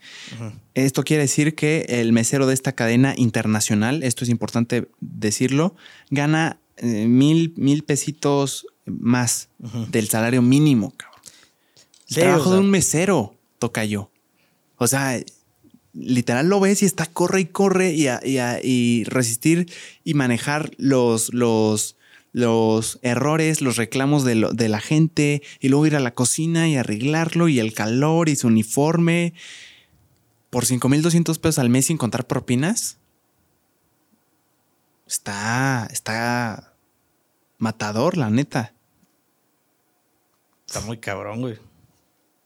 [0.73, 5.73] Esto quiere decir que el mesero de esta cadena internacional, esto es importante decirlo,
[6.09, 9.47] gana eh, mil, mil pesitos más
[9.89, 11.21] del salario mínimo, cabrón.
[12.09, 14.09] El Sí, trabajo o sea- de un mesero, toca yo.
[14.77, 15.17] O sea,
[15.93, 19.71] literal lo ves y está corre y corre y, a- y a- y resistir
[20.03, 21.95] y manejar los, los,
[22.33, 26.67] los errores, los reclamos de, lo- de la gente y luego ir a la cocina
[26.67, 29.33] y arreglarlo y el calor y su uniforme
[30.49, 32.97] por 5,200 pesos al mes sin contar propinas.
[35.07, 36.70] Está, está
[37.61, 38.73] matador, la neta.
[40.67, 41.55] Está muy cabrón, güey.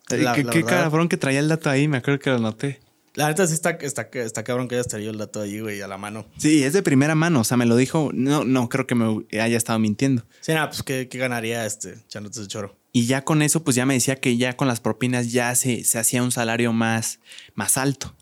[0.09, 2.39] La- qué la qué verdad- cabrón que traía el dato ahí, me acuerdo que lo
[2.39, 2.80] noté.
[3.16, 5.88] La neta sí está, está, está cabrón que hayas traído el dato allí, güey, a
[5.88, 6.26] la mano.
[6.38, 9.24] Sí, es de primera mano, o sea, me lo dijo, no, no creo que me
[9.39, 10.24] haya estado mintiendo.
[10.41, 12.76] Sí, nada, pues ¿qué, qué ganaría este echándote ese choro?
[12.91, 15.84] Y ya con eso, pues ya me decía que ya con las propinas ya se,
[15.86, 17.20] se hacía un salario más,
[17.53, 18.13] más alto.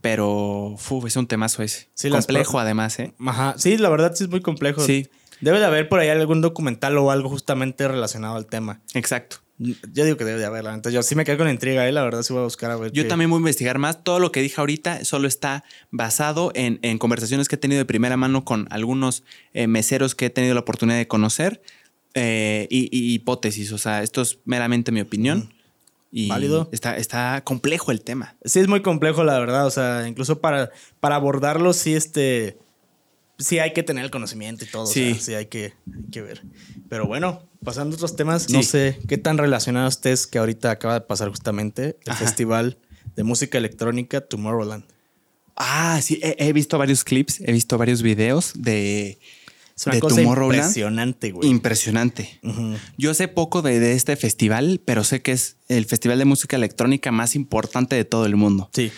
[0.00, 1.88] Pero fu, es un temazo ese.
[1.94, 3.14] Sí, Complejo además, ¿eh?
[3.24, 3.54] Ajá.
[3.58, 4.80] Sí, la verdad sí es muy complejo.
[4.84, 5.08] Sí.
[5.40, 8.80] Debe de haber por ahí algún documental o algo justamente relacionado al tema.
[8.94, 9.38] Exacto.
[9.58, 10.90] Yo digo que debe de haber, la neta.
[10.90, 11.92] Yo sí me quedé con la intriga, ¿eh?
[11.92, 12.92] La verdad sí voy a buscar a ver.
[12.92, 14.04] Yo qué- también voy a investigar más.
[14.04, 17.86] Todo lo que dije ahorita solo está basado en, en conversaciones que he tenido de
[17.86, 19.24] primera mano con algunos
[19.54, 21.62] eh, meseros que he tenido la oportunidad de conocer
[22.12, 23.72] eh, y, y hipótesis.
[23.72, 25.52] O sea, esto es meramente mi opinión.
[26.12, 26.68] Y Válido.
[26.72, 28.36] Está, está complejo el tema.
[28.44, 29.66] Sí, es muy complejo, la verdad.
[29.66, 30.70] O sea, incluso para,
[31.00, 32.58] para abordarlo, sí, este.
[33.38, 34.84] Sí, hay que tener el conocimiento y todo.
[34.84, 35.12] o Sí.
[35.14, 36.42] sea, sí, hay que, hay que ver.
[36.88, 38.52] Pero bueno, pasando a otros temas, Sí.
[38.54, 42.24] no sé qué tan relacionado estés que ahorita acaba de pasar justamente el Ajá.
[42.24, 42.78] festival
[43.14, 44.84] de música electrónica Tomorrowland.
[45.56, 49.18] Ah, sí, he, he visto varios clips, he visto varios videos de,
[49.76, 50.58] Es una de cosa Tomorrowland.
[50.62, 51.48] impresionante, güey.
[51.48, 52.40] Impresionante.
[52.98, 56.56] Yo sé poco de, de este festival, pero sé que es el festival de música
[56.56, 58.70] electrónica más importante de todo el mundo.
[58.72, 58.90] Sí.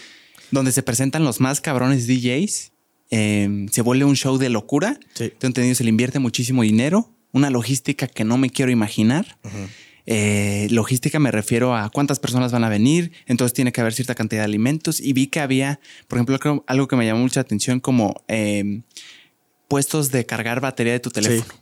[0.50, 2.72] donde se presentan los más cabrones DJs.
[3.10, 4.98] Eh, se vuelve un show de locura.
[5.14, 5.28] Sí.
[5.38, 9.38] Tengo entendido, se le invierte muchísimo dinero, una logística que no me quiero imaginar.
[10.10, 14.14] Eh, logística me refiero a cuántas personas van a venir, entonces tiene que haber cierta
[14.14, 15.00] cantidad de alimentos.
[15.00, 18.80] Y vi que había, por ejemplo, creo- algo que me llamó mucha atención, como eh,
[19.68, 21.44] puestos de cargar batería de tu teléfono.
[21.52, 21.58] Que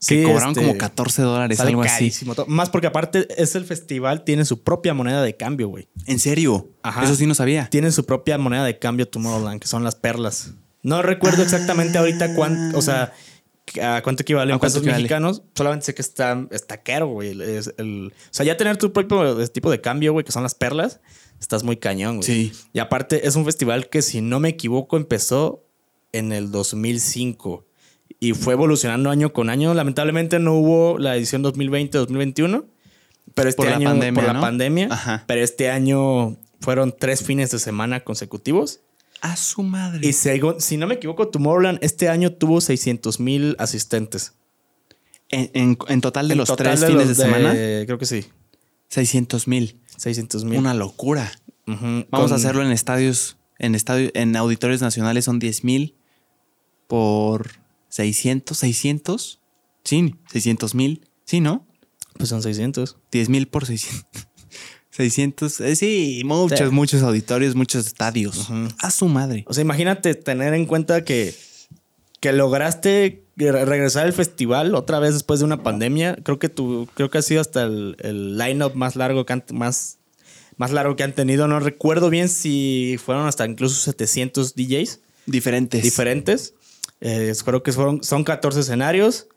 [0.00, 1.90] Sí, cobraron este, como 14 dólares, algo así.
[1.92, 2.36] carísimo.
[2.36, 2.46] todo.
[2.46, 5.88] Más porque aparte es el festival, tiene su propia moneda de cambio, güey.
[6.06, 7.02] En serio, Ajá.
[7.02, 7.68] eso sí no sabía.
[7.68, 10.52] Tienen su propia moneda de cambio Tomorrowland, que son las perlas.
[10.82, 13.12] No recuerdo exactamente ahorita cuánto, o sea,
[13.82, 15.42] a cuánto equivale mexicanos.
[15.54, 17.40] Solamente sé que está, está caro, güey.
[17.42, 20.54] Es el- o sea, ya tener tu propio tipo de cambio, güey, que son las
[20.54, 21.00] perlas,
[21.40, 22.26] estás muy cañón, güey.
[22.26, 22.52] Sí.
[22.72, 25.64] Y aparte es un festival que, si no me equivoco, empezó
[26.12, 27.66] en el 2005
[28.20, 29.74] y fue evolucionando año con año.
[29.74, 32.64] Lamentablemente no hubo la edición 2020-2021,
[33.34, 35.24] pero este Por la año pandemia, por la pandemia, Ajá.
[35.26, 38.80] pero este año fueron tres fines de semana consecutivos.
[39.20, 40.06] A su madre.
[40.06, 44.34] Y según- si no me equivoco, Tomorrowland este año tuvo 600 mil asistentes.
[45.30, 47.98] En, en- en total de En los total tres de fines los de, semana, Creo
[47.98, 48.24] que sí.
[48.88, 49.78] 600 mil.
[49.96, 50.58] 600 mil.
[50.58, 51.30] Una locura.
[51.66, 55.96] Vamos con- a hacerlo en estadios, en estadio, en auditorios nacionales son 10 mil
[56.86, 57.50] por
[57.90, 59.40] 600, 600.
[59.84, 61.06] Sí, 600 mil.
[61.24, 61.66] Sí, ¿no?
[62.16, 62.96] Pues son 600.
[63.12, 64.27] 10 mil por 600.
[64.98, 65.60] 600.
[65.60, 66.64] eh, sí, muchos, Sí.
[66.66, 68.48] muchos auditorios, muchos estadios.
[68.80, 69.44] A su madre.
[69.46, 71.34] O sea, imagínate tener en cuenta que,
[72.20, 76.16] que lograste re- regresar al festival otra vez después de una pandemia.
[76.24, 79.44] Creo que tu, creo que ha sido hasta el, el line-up más largo que han,
[79.52, 79.98] más,
[80.56, 81.46] más largo que han tenido.
[81.48, 85.82] No recuerdo bien si fueron hasta incluso 700 DJs Diferentes.
[85.82, 86.54] diferentes.
[87.00, 89.28] Eh, creo que fueron, son 14 escenarios.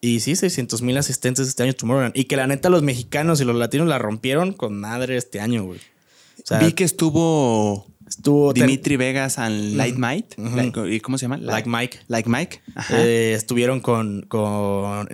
[0.00, 2.16] Y sí, 600 mil asistentes este año Tomorrowland.
[2.16, 5.64] Y que la neta los mexicanos y los latinos la rompieron con madre este año,
[5.64, 5.80] güey.
[5.80, 8.52] O sea, Vi que estuvo estuvo...
[8.52, 9.98] Dimitri Vegas and Light.
[10.38, 11.36] Like- ¿Y cómo se llama?
[11.36, 11.98] Like Mike.
[12.06, 12.60] Like Mike.
[12.76, 12.94] Ajá.
[13.04, 15.08] Eh, estuvieron con, con,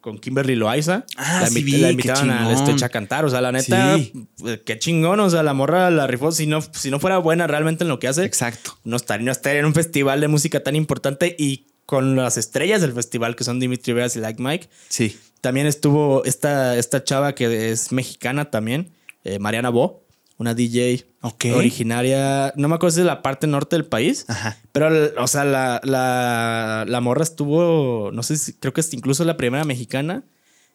[0.00, 1.04] con Kimberly Loaiza.
[1.18, 2.70] Ah, la, sí vi, la invitaron a chingón.
[2.70, 3.24] este a cantar.
[3.26, 4.12] O sea, la neta, Sí.
[4.46, 5.20] eh, qué chingón.
[5.20, 6.32] O sea, la morra la rifó.
[6.32, 8.76] Si no, si no fuera buena realmente en lo que hace, Exacto.
[8.82, 12.80] no estaría, no estaría en un festival de música tan importante y con las estrellas
[12.80, 14.68] del festival que son Dimitri Vegas y Like Mike.
[14.88, 15.18] Sí.
[15.40, 18.90] También estuvo esta, esta chava que es mexicana también,
[19.24, 20.04] eh, Mariana Bo,
[20.38, 21.06] una DJ
[21.54, 24.58] originaria, no me acuerdo si es de la parte norte del país, Ajá.
[24.72, 29.24] pero, o sea, la, la, la morra estuvo, no sé si, creo que es incluso
[29.24, 30.24] la primera mexicana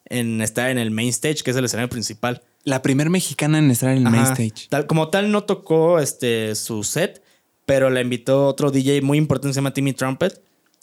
[0.06, 2.42] en estar en el main stage, que es el escenario principal.
[2.64, 4.34] La primer mexicana en estar en el main Ajá.
[4.34, 4.68] stage.
[4.70, 7.24] Tal, como tal, no tocó este, su set,
[7.66, 10.42] pero la invitó otro DJ muy importante, se llama Timmy Trumpet.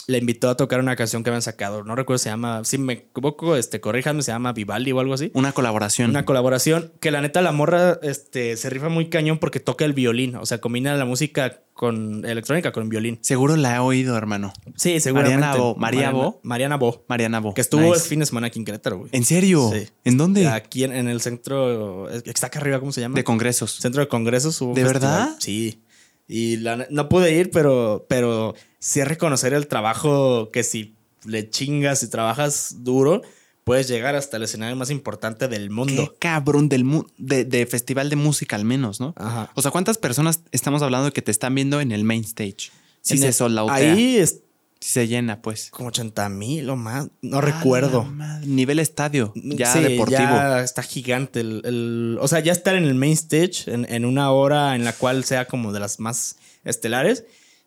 [0.08, 1.84] Le invitó a tocar una canción que habían sacado.
[1.84, 5.30] No recuerdo, se llama, si me equivoco, este, corríjanme, se llama Vivaldi o algo así.
[5.34, 6.08] Una colaboración.
[6.10, 9.92] Una colaboración que la neta la morra este, se rifa muy cañón porque toca el
[9.92, 10.34] violín.
[10.36, 13.18] O sea, combina la música con electrónica con violín.
[13.20, 14.54] Seguro la he oído, hermano.
[14.76, 15.36] Sí, seguramente.
[15.40, 15.76] Mariana Bo.
[15.76, 16.40] María Bo.
[16.42, 17.04] Mariana Bo.
[17.06, 17.52] Mariana Bo.
[17.52, 17.96] Que estuvo Nice.
[17.96, 19.10] el fin de semana aquí en Querétaro, güey.
[19.12, 19.70] ¿En serio?
[19.74, 19.88] Sí.
[20.04, 20.48] ¿En dónde?
[20.48, 23.14] Aquí en, en el centro, está acá arriba, ¿cómo se llama?
[23.14, 23.72] De congresos.
[23.72, 24.58] Centro de Congresos.
[24.62, 25.02] hubo ¿De festival.
[25.02, 25.36] verdad?
[25.38, 25.82] Sí.
[26.28, 32.02] Y la no pude ir, pero, pero sí reconocer el trabajo que si le chingas
[32.02, 33.22] y trabajas duro,
[33.64, 36.16] puedes llegar hasta el escenario más importante del Qué mundo.
[36.18, 39.14] cabrón del mu- de, de festival de música al menos, ¿no?
[39.16, 39.50] Ajá.
[39.54, 42.70] O sea, ¿cuántas personas estamos hablando que te están viendo en el main stage?
[43.00, 43.32] Si En se el-.
[43.70, 44.40] Ahí es
[44.80, 45.70] Si se llena, pues.
[45.70, 47.08] como 80 mil o más.
[47.20, 48.08] No recuerdo.
[48.44, 50.20] Nivel estadio, ya Sí, deportivo.
[50.20, 51.40] Ya está gigante.
[51.40, 54.84] El, el- o sea, ya estar en el main stage en, en una hora en
[54.84, 57.24] la cual sea como de las más estelares.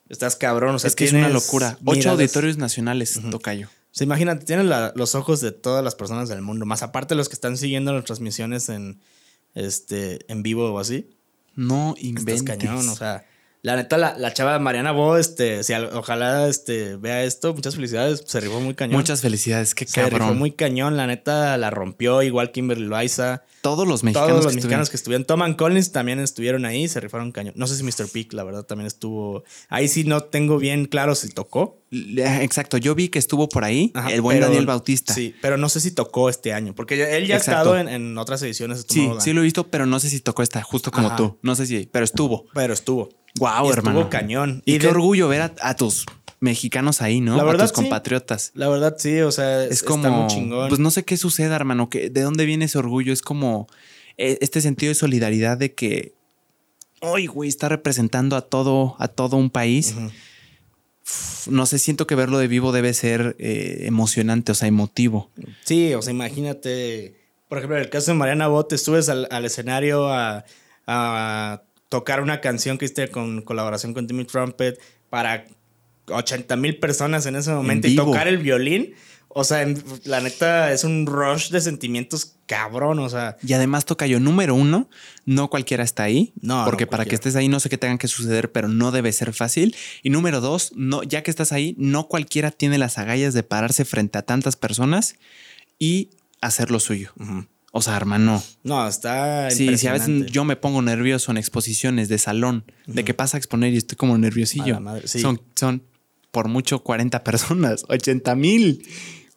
[0.09, 0.75] Estás cabrón.
[0.75, 1.77] O sea, es que es una locura.
[1.85, 3.67] Ocho miradas- auditorios nacionales, Tocayo.
[3.67, 7.13] O sea, imagínate, tienes la- los ojos de todas las personas del mundo, más aparte
[7.15, 9.01] los que están siguiendo las transmisiones en,
[9.53, 11.09] este, en vivo o así.
[11.55, 12.43] No Estás inventes.
[12.43, 13.25] cañón, o sea.
[13.63, 17.75] La neta, la, la chava Mariana Bo, este, si al- ojalá este, vea esto, muchas
[17.75, 18.97] felicidades, se rifó muy cañón.
[18.97, 20.39] Muchas felicidades, qué se rifó cabrón.
[20.39, 23.43] muy cañón, la neta la rompió, igual Kimberly Loaiza.
[23.61, 25.25] Todos los mexicanos Todos los que mexicanos que estuvieron.
[25.25, 27.53] Tom Collins también estuvieron ahí, se rifaron cañón.
[27.55, 28.09] No sé si Mr.
[28.11, 29.43] Peak, la verdad, también estuvo.
[29.69, 31.80] Ahí sí no tengo bien claro si tocó.
[31.91, 35.13] Exacto, yo vi que estuvo por ahí Ajá, el buen pero- Daniel Bautista.
[35.13, 38.17] Sí, pero no sé si tocó este año, porque él ya ha estado en, en
[38.17, 40.91] otras ediciones de Sí, sí lo he visto, pero no sé si tocó esta, justo
[40.91, 41.17] como Ajá.
[41.17, 41.37] tú.
[41.41, 42.45] No sé si, pero estuvo.
[42.53, 43.09] Pero estuvo.
[43.39, 43.99] Wow, Y hermano.
[43.99, 44.61] Estuvo cañón.
[44.65, 46.05] Y, Y qué de- orgullo ver a, a tus
[46.39, 47.35] mexicanos ahí, ¿no?
[47.35, 47.75] La a verdad, tus sí.
[47.75, 48.51] compatriotas.
[48.55, 50.69] La verdad, sí, o sea, Es es como, está muy chingón.
[50.69, 53.11] pues no sé qué suceda, hermano, que de dónde viene ese orgullo.
[53.13, 53.67] Es como
[54.17, 56.13] eh, este sentido de solidaridad de que,
[57.01, 59.93] hoy, güey, está representando a todo, a todo un país.
[61.49, 65.29] No sé, siento que verlo de vivo debe ser eh, emocionante, o sea, emotivo.
[65.63, 67.15] Sí, o sea, imagínate,
[67.47, 70.45] por ejemplo, en el caso de Mariana Bot, te subes al, al escenario a,
[70.87, 74.79] a tocar una canción que hiciste con colaboración con Timmy Trumpet
[75.09, 75.45] para
[76.07, 78.93] 80 mil personas en ese momento y tocar el violín.
[79.35, 83.85] O sea, en- la neta es un rush de sentimientos cabrón, o sea, Y además
[83.85, 84.89] toca yo, número uno,
[85.25, 86.33] no cualquiera está ahí.
[86.41, 88.91] No, Porque no para que estés ahí no sé qué tengan que suceder, pero no
[88.91, 89.75] debe ser fácil.
[90.03, 93.85] Y número dos, no, ya que estás ahí, no cualquiera tiene las agallas de pararse
[93.85, 95.15] frente a tantas personas
[95.79, 96.09] y
[96.41, 97.11] hacer lo suyo.
[97.71, 98.43] O sea, hermano.
[98.63, 103.05] no, está Sí, si a veces yo me pongo nervioso en exposiciones de salón, de
[103.05, 104.81] que pasa a exponer y estoy como nerviosillo.
[104.81, 105.19] Madre, sí.
[105.21, 105.83] son, son
[106.31, 108.85] por mucho 40 personas, 80 mil,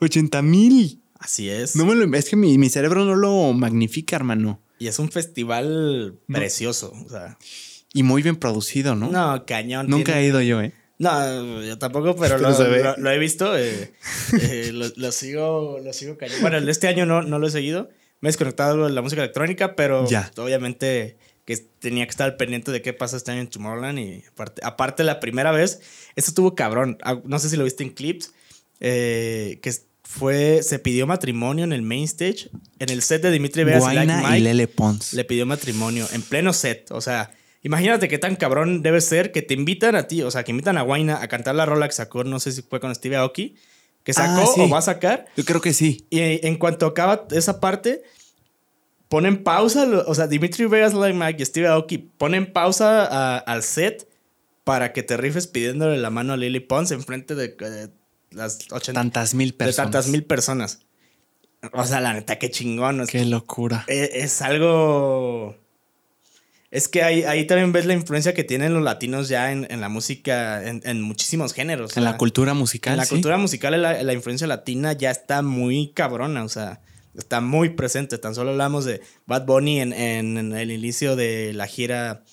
[0.05, 1.01] 80 mil.
[1.19, 1.75] Así es.
[1.77, 4.61] No me lo, es que mi, mi cerebro no lo magnifica, hermano.
[4.79, 7.39] Y es un festival precioso, o sea,
[7.93, 9.11] Y muy bien producido, ¿no?
[9.11, 9.89] no, cañón.
[9.89, 10.73] Nunca tiene- he ido yo, ¿eh?
[10.99, 13.57] No, yo tampoco, pero Pero lo, he visto.
[13.59, 13.93] eh,
[14.41, 16.37] eh, lo, lo sigo, lo sigo cañón.
[16.41, 17.89] Bueno, este año no, no lo he seguido.
[18.21, 20.31] Me he desconectado de la música electrónica, pero Ya.
[20.37, 23.99] obviamente que tenía que estar pendiente de qué pasa este año en Tomorrowland.
[23.99, 25.81] Y aparte, aparte la primera vez,
[26.17, 26.97] esto estuvo cabrón.
[27.03, 28.33] Ah, No sé si lo viste en clips.
[28.81, 29.73] eh, que
[30.07, 32.51] fue, se pidió matrimonio en el main stage.
[32.79, 35.13] En el set de Dimitri Vegas y Like Guaina y Mike, Lele Pons.
[35.15, 36.91] le pidió matrimonio en pleno set.
[36.93, 37.33] O sea,
[37.63, 40.77] imagínate qué tan cabrón debe ser que te invitan a ti, o sea, que invitan
[40.79, 43.57] a Guaina a cantar la rola que sacó, no sé si fue con Steve Aoki,
[44.05, 44.61] que sacó Ah, sí.
[44.61, 45.25] o va a sacar.
[45.37, 46.07] Yo creo que sí.
[46.11, 48.03] Y en cuanto acaba esa parte,
[49.09, 53.63] ponen pausa, o sea, Dimitri Vegas, Like Mike y Steve Aoki ponen pausa a- al
[53.63, 54.09] set
[54.65, 57.91] para que te rifes pidiéndole la mano a Lily Pons enfrente de, de
[58.35, 59.77] las 80 Tantas mil de personas.
[59.93, 60.81] tantas mil personas.
[61.73, 63.01] O sea, la neta, qué chingón.
[63.01, 63.85] Es, Qué locura.
[63.89, 65.57] e- es algo.
[66.71, 69.81] Es que ahí, ahí también ves la influencia que tienen los latinos ya en, en
[69.81, 71.97] la música, en, en muchísimos géneros.
[71.97, 72.95] En o la cultura musical.
[72.95, 73.11] En la sí.
[73.15, 76.81] cultura musical, la, la influencia latina ya está muy cabrona, o sea,
[77.17, 78.19] está muy presente.
[78.19, 82.25] Tan solo hablamos de Bad Bunny en, en- en el inicio de la gira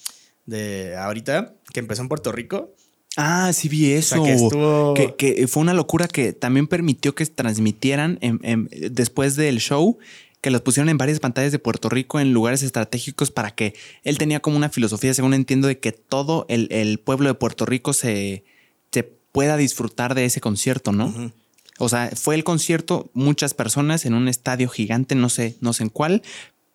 [0.48, 2.74] de ahorita, que empezó en Puerto Rico.
[3.18, 4.16] Ah, sí vi eso.
[4.16, 8.70] sea, que estuvo- que, que fue una locura que también permitió que transmitieran en- en-
[8.94, 9.98] después del show,
[10.40, 14.18] que los pusieron en varias pantallas de Puerto Rico en lugares estratégicos para que él
[14.18, 17.94] tenía como una filosofía, según entiendo, de que todo el, el pueblo de Puerto Rico
[17.94, 18.44] se,
[18.92, 21.32] se pueda disfrutar de ese concierto, ¿no?
[21.80, 25.84] O sea, fue el concierto, muchas personas en un estadio gigante, no sé, no sé
[25.84, 26.22] en cuál.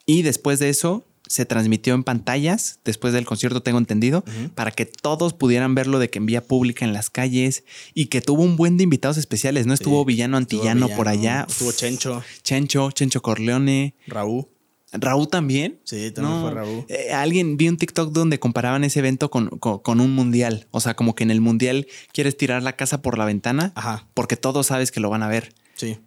[0.04, 4.24] Y después de eso se transmitió en pantallas, después del concierto tengo entendido,
[4.54, 7.64] para que todos pudieran verlo de que en vía pública en las calles
[7.94, 9.74] y que tuvo un buen de invitados especiales, ¿no?
[9.74, 11.46] Estuvo Sí, Villano estuvo Antillano por allá.
[11.48, 13.94] Estuvo Chencho, Chencho, Chencho Corleone.
[14.06, 14.46] Raúl.
[14.92, 15.80] ¿Raúl también?
[15.84, 16.84] Sí, también fue Raúl.
[16.88, 20.68] Eh, alguien vi un TikTok donde comparaban ese evento con, con, un mundial.
[20.70, 24.06] O sea, como que en el mundial quieres tirar la casa por la ventana Ajá.
[24.14, 25.54] porque todos sabes que lo van a ver.
[25.74, 25.98] Sí.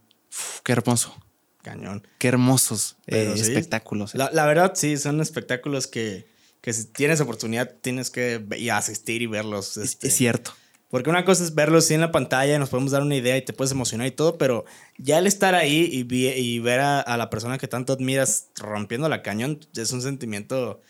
[0.63, 1.15] qué hermoso.
[1.61, 2.07] Cañón.
[2.17, 4.15] Qué hermosos eh, espectáculos.
[4.15, 6.27] La, la, verdad, sí, son espectáculos que,
[6.61, 9.77] que si tienes oportunidad tienes que asistir y verlos.
[9.77, 10.07] Este.
[10.07, 10.53] Es cierto.
[10.89, 13.43] Porque una cosa es verlo así en la pantalla, nos podemos dar una idea y
[13.43, 14.65] te puedes emocionar y todo, pero
[14.97, 19.21] ya el estar ahí y, y ver a, la persona que tanto admiras rompiendo la
[19.21, 20.81] cañón es un sentimiento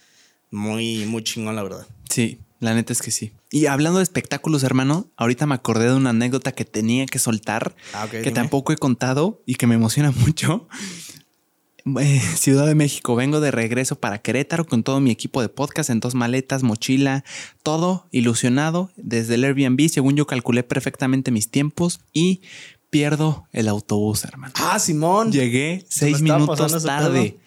[0.51, 1.85] muy, muy chingón, la verdad.
[2.09, 3.31] Sí, la neta es que sí.
[3.51, 7.75] Y hablando de espectáculos, hermano, ahorita me acordé de una anécdota que tenía que soltar,
[7.93, 10.67] ah, que tampoco he contado y que me emociona mucho.
[11.99, 15.89] Eh, Ciudad de México, vengo de regreso para Querétaro con todo mi equipo de podcast
[15.89, 17.23] en dos maletas, mochila,
[17.63, 19.89] todo ilusionado desde el Airbnb.
[19.89, 22.41] Según yo calculé perfectamente mis tiempos y
[22.89, 24.53] pierdo el autobús, hermano.
[24.57, 25.31] Ah, Simón.
[25.31, 27.39] Llegué seis minutos tarde.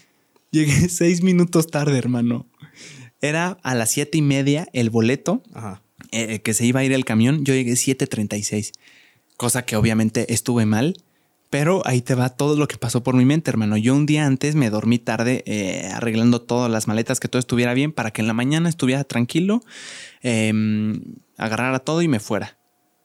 [0.50, 2.46] Llegué seis minutos tarde, hermano.
[3.22, 5.42] Era a las siete y media el boleto
[6.10, 7.44] eh, que se iba a ir el camión.
[7.44, 8.72] Yo llegué 7.36,
[9.38, 10.96] cosa que obviamente estuve mal
[11.52, 13.76] pero ahí te va todo lo que pasó por mi mente, hermano.
[13.76, 17.74] Yo un día antes me dormí tarde eh, arreglando todas las maletas, que todo estuviera
[17.74, 19.60] bien, para que en la mañana estuviera tranquilo,
[20.22, 20.50] eh,
[21.36, 22.56] agarrara todo y me fuera.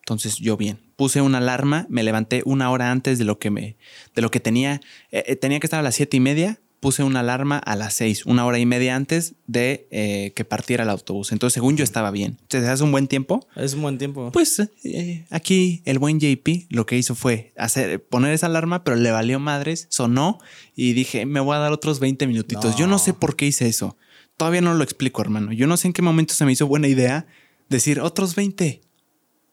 [0.07, 0.80] Entonces yo bien.
[0.95, 3.76] Puse una alarma, me levanté una hora antes de lo que me,
[4.15, 4.80] de lo que tenía.
[5.11, 7.93] Eh, eh, tenía que estar a las siete y media puse una alarma a las
[7.95, 11.32] seis, una hora y media antes de eh, que partiera el autobús.
[11.32, 12.38] Entonces, según yo, estaba bien.
[12.47, 13.47] ¿Te hace un buen tiempo?
[13.55, 14.32] Es un buen tiempo.
[14.32, 18.97] Pues eh, aquí el buen JP lo que hizo fue hacer, poner esa alarma, pero
[18.97, 20.39] le valió madres, sonó
[20.75, 22.75] y dije, me voy a dar otros 20 minutitos.
[22.75, 23.97] Yo no sé por qué hice eso.
[24.38, 25.51] Todavía no lo explico, hermano.
[25.51, 27.25] Yo no sé en qué momento se me hizo buena idea
[27.69, 28.82] decir otros 20.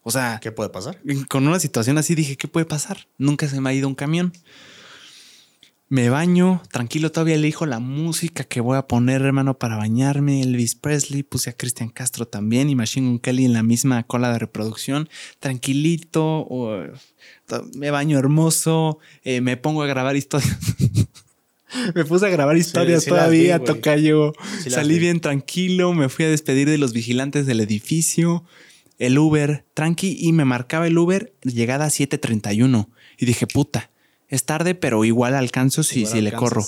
[0.03, 1.01] O sea, ¿qué puede pasar?
[1.29, 3.09] Con una situación así dije, ¿qué puede pasar?
[3.17, 4.35] Nunca se me ha ido un camión.
[5.91, 10.41] Me baño, tranquilo, todavía elijo la música que voy a poner, hermano, para bañarme.
[10.41, 14.33] Elvis Presley, puse a Cristian Castro también y Machine Gun Kelly en la misma cola
[14.33, 15.11] de reproducción.
[15.41, 16.49] Tranquilito,
[17.75, 20.59] me baño hermoso, eh, me pongo a grabar historias.
[21.95, 24.33] me puse a grabar historias todavía, toca yo.
[24.67, 28.45] Salí bien tranquilo, me fui a despedir de los vigilantes del edificio.
[28.99, 32.89] El Uber, tranqui, y me marcaba el Uber llegada a 7:31.
[33.19, 33.91] Y dije, puta
[34.35, 36.65] es tarde, pero igual alcanzo si, si le corro.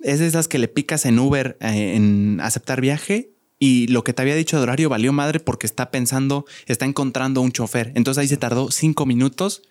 [0.00, 4.12] Es de esas que le picas en Uber eh, en aceptar viaje y lo que
[4.12, 7.92] te había dicho de horario valió madre porque está pensando, está encontrando un chofer.
[7.94, 9.62] Entonces ahí se tardó cinco minutos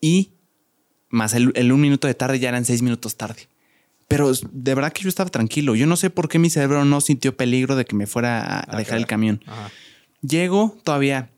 [0.00, 0.32] y
[1.08, 3.48] más el, un minuto de tarde ya eran seis minutos tarde.
[4.08, 5.74] Pero de verdad que yo estaba tranquilo.
[5.74, 8.76] Yo no sé por qué mi cerebro no sintió peligro de que me fuera a,
[8.76, 9.42] dejar el camión.
[10.20, 11.30] Llego todavía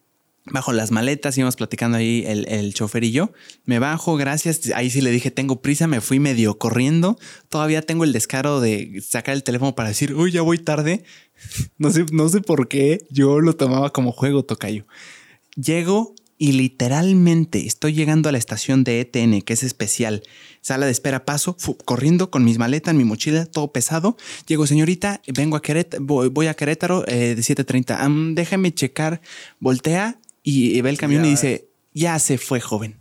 [0.47, 3.33] bajo las maletas, íbamos platicando ahí el, el, chofer y yo.
[3.65, 4.71] Me bajo, gracias.
[4.75, 7.19] Ahí sí le dije, tengo prisa, me fui medio corriendo.
[7.49, 11.05] Todavía tengo el descaro de sacar el teléfono para decir, uy, ya voy tarde.
[11.79, 14.87] No sé, no sé por qué yo lo tomaba como juego, tocayo.
[15.57, 20.23] Llego y literalmente estoy llegando a la estación de ETN, que es especial.
[20.61, 24.17] Sala de espera, paso, corriendo con mis maletas, mi mochila, todo pesado.
[24.47, 28.35] Llego, señorita, vengo a Querétaro, voy, a Querétaro eh, de 7.30.
[28.35, 29.21] déjame checar,
[29.61, 32.97] voltea y ve el camión y dice, ya se fue, joven.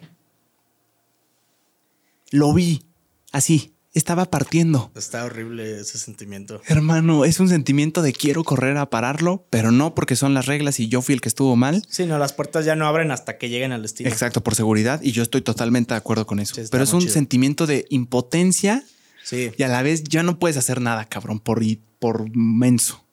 [2.32, 2.84] Lo vi,
[3.32, 4.92] así, estaba partiendo.
[4.96, 6.62] Está horrible ese sentimiento.
[6.68, 10.80] Hermano, es un sentimiento de quiero correr a pararlo, pero no porque son las reglas
[10.80, 11.84] y yo fui el que estuvo mal.
[11.90, 14.10] Sí, no, las puertas ya no abren hasta que lleguen al destino.
[14.10, 16.56] Exacto, por seguridad y yo estoy totalmente de acuerdo con eso.
[16.72, 18.84] pero es un sentimiento de impotencia.
[19.24, 19.52] Sí.
[19.56, 21.62] Y a la vez ya no puedes hacer nada, cabrón, por,
[22.00, 23.06] por menso,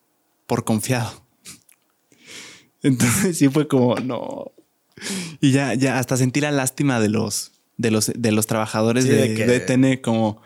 [0.47, 1.26] por confiado.
[2.83, 4.53] Entonces sí fue como, no.
[5.41, 9.35] Y ya, ya hasta sentí la lástima de los, de los, de los trabajadores de,
[9.35, 10.43] de, como,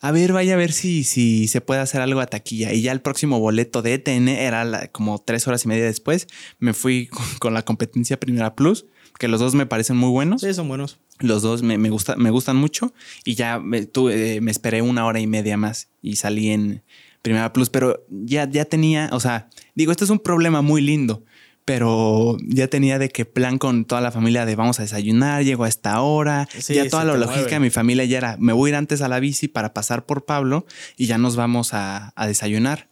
[0.00, 2.72] a ver, vaya a ver si, si se puede hacer algo a taquilla.
[2.72, 6.26] Y ya el próximo boleto de ETN era como tres horas y media después.
[6.58, 7.08] Me fui
[7.38, 8.86] con, la competencia Primera Plus,
[9.18, 10.42] que los dos me parecen muy buenos.
[10.42, 10.98] Sí, son buenos.
[11.20, 12.92] Los dos me, me, gusta, me gustan mucho.
[13.24, 16.82] Y ya me, tuve, me esperé una hora y media más y salí en
[17.22, 17.70] Primera Plus.
[17.70, 21.24] Pero ya, ya tenía, o sea, digo, esto es un problema muy lindo
[21.66, 25.64] pero ya tenía de que plan con toda la familia de vamos a desayunar, llego
[25.64, 28.70] a esta hora, ya toda la lógica de mi familia ya era, me voy a
[28.70, 30.64] ir antes a la bici para pasar por Pablo
[30.96, 32.88] y ya nos vamos a, desayunar.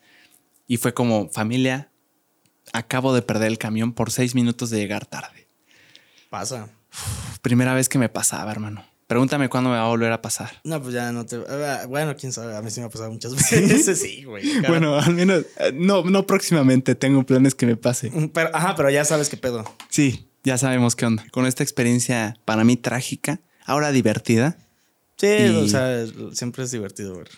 [0.66, 1.93] Y fue como, familia,
[2.72, 5.47] acabo de perder el camión por seis minutos de llegar tarde.
[6.29, 6.68] Pasa.
[7.43, 8.85] primera vez que me pasaba, hermano.
[9.07, 10.61] Pregúntame cuándo me va a volver a pasar.
[10.65, 11.37] No, pues ya no te.
[11.89, 12.57] Bueno, quién sabe.
[12.57, 14.01] A mí sí me ha pasado muchas veces.
[14.01, 14.45] sí, güey.
[14.69, 15.45] Bueno, al menos.
[15.59, 16.95] Eh, no, no próximamente.
[16.95, 18.11] Tengo planes que me pase.
[18.11, 19.65] Mm, pero, ajá, pero ya sabes qué pedo.
[19.91, 21.25] Sí, ya sabemos qué onda.
[21.33, 24.57] Con esta experiencia para mí trágica, ahora divertida.
[25.17, 27.29] Sí, o sea, siempre es divertido ver.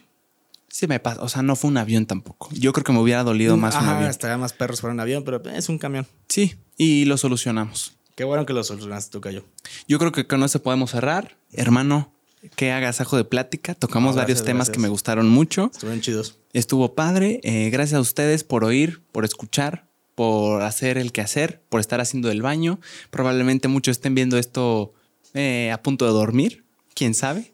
[0.69, 2.49] Sí me pasa, o sea, no fue un avión tampoco.
[2.53, 4.11] Yo creo que me hubiera dolido más un Ajá, avión.
[4.11, 6.07] estaría más perros para un avión, pero es un camión.
[6.29, 7.97] Sí, y lo solucionamos.
[8.17, 9.45] Qué bueno que lo solucionaste tú, Cayo.
[9.87, 11.37] Yo creo que con eso podemos cerrar.
[11.53, 12.13] Hermano,
[12.57, 13.75] que hagas ajo de plática.
[13.75, 14.75] Tocamos No, varios temas gracias.
[14.75, 15.71] que me gustaron mucho.
[15.73, 16.39] Estuvieron chidos.
[16.53, 17.41] Estuvo padre.
[17.45, 22.31] Eh, gracias a ustedes por oír, por escuchar, por hacer el quehacer, por estar haciendo
[22.31, 22.81] el baño.
[23.11, 24.95] Probablemente muchos estén viendo esto
[25.35, 26.65] eh, a punto de dormir.
[26.95, 27.53] Quién sabe.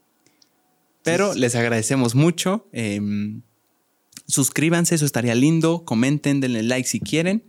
[1.03, 2.69] Pero les agradecemos mucho.
[2.73, 3.01] Eh,
[4.29, 5.85] suscríbanse, eso estaría lindo.
[5.85, 7.43] Comenten, denle like si quieren.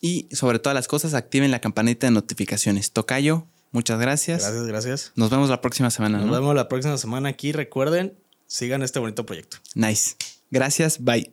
[0.00, 2.92] Y sobre todas las cosas, activen la campanita de notificaciones.
[2.92, 4.42] Tocayo, muchas gracias.
[4.42, 5.12] Gracias, gracias.
[5.16, 6.18] Nos vemos la próxima semana.
[6.18, 6.32] Nos ¿no?
[6.34, 7.52] vemos la próxima semana aquí.
[7.52, 9.56] Recuerden, sigan este bonito proyecto.
[9.74, 10.14] Nice.
[10.50, 11.02] Gracias.
[11.04, 11.32] Bye.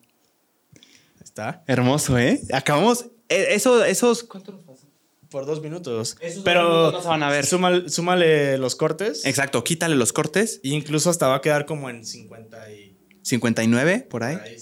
[1.23, 1.63] Está.
[1.67, 2.41] Hermoso, ¿eh?
[2.53, 3.05] Acabamos.
[3.29, 4.23] eh, Eso, esos.
[4.23, 4.87] ¿Cuánto nos pasó?
[5.29, 6.17] Por dos minutos.
[6.21, 7.45] Esos dos Pero minutos no se van a ver.
[7.45, 9.25] súmale, súmale los cortes.
[9.25, 9.63] Exacto.
[9.63, 10.59] Quítale los cortes.
[10.63, 12.95] E incluso hasta va a quedar como en 50 y...
[13.23, 14.35] 59 por ahí.
[14.37, 14.59] por ahí,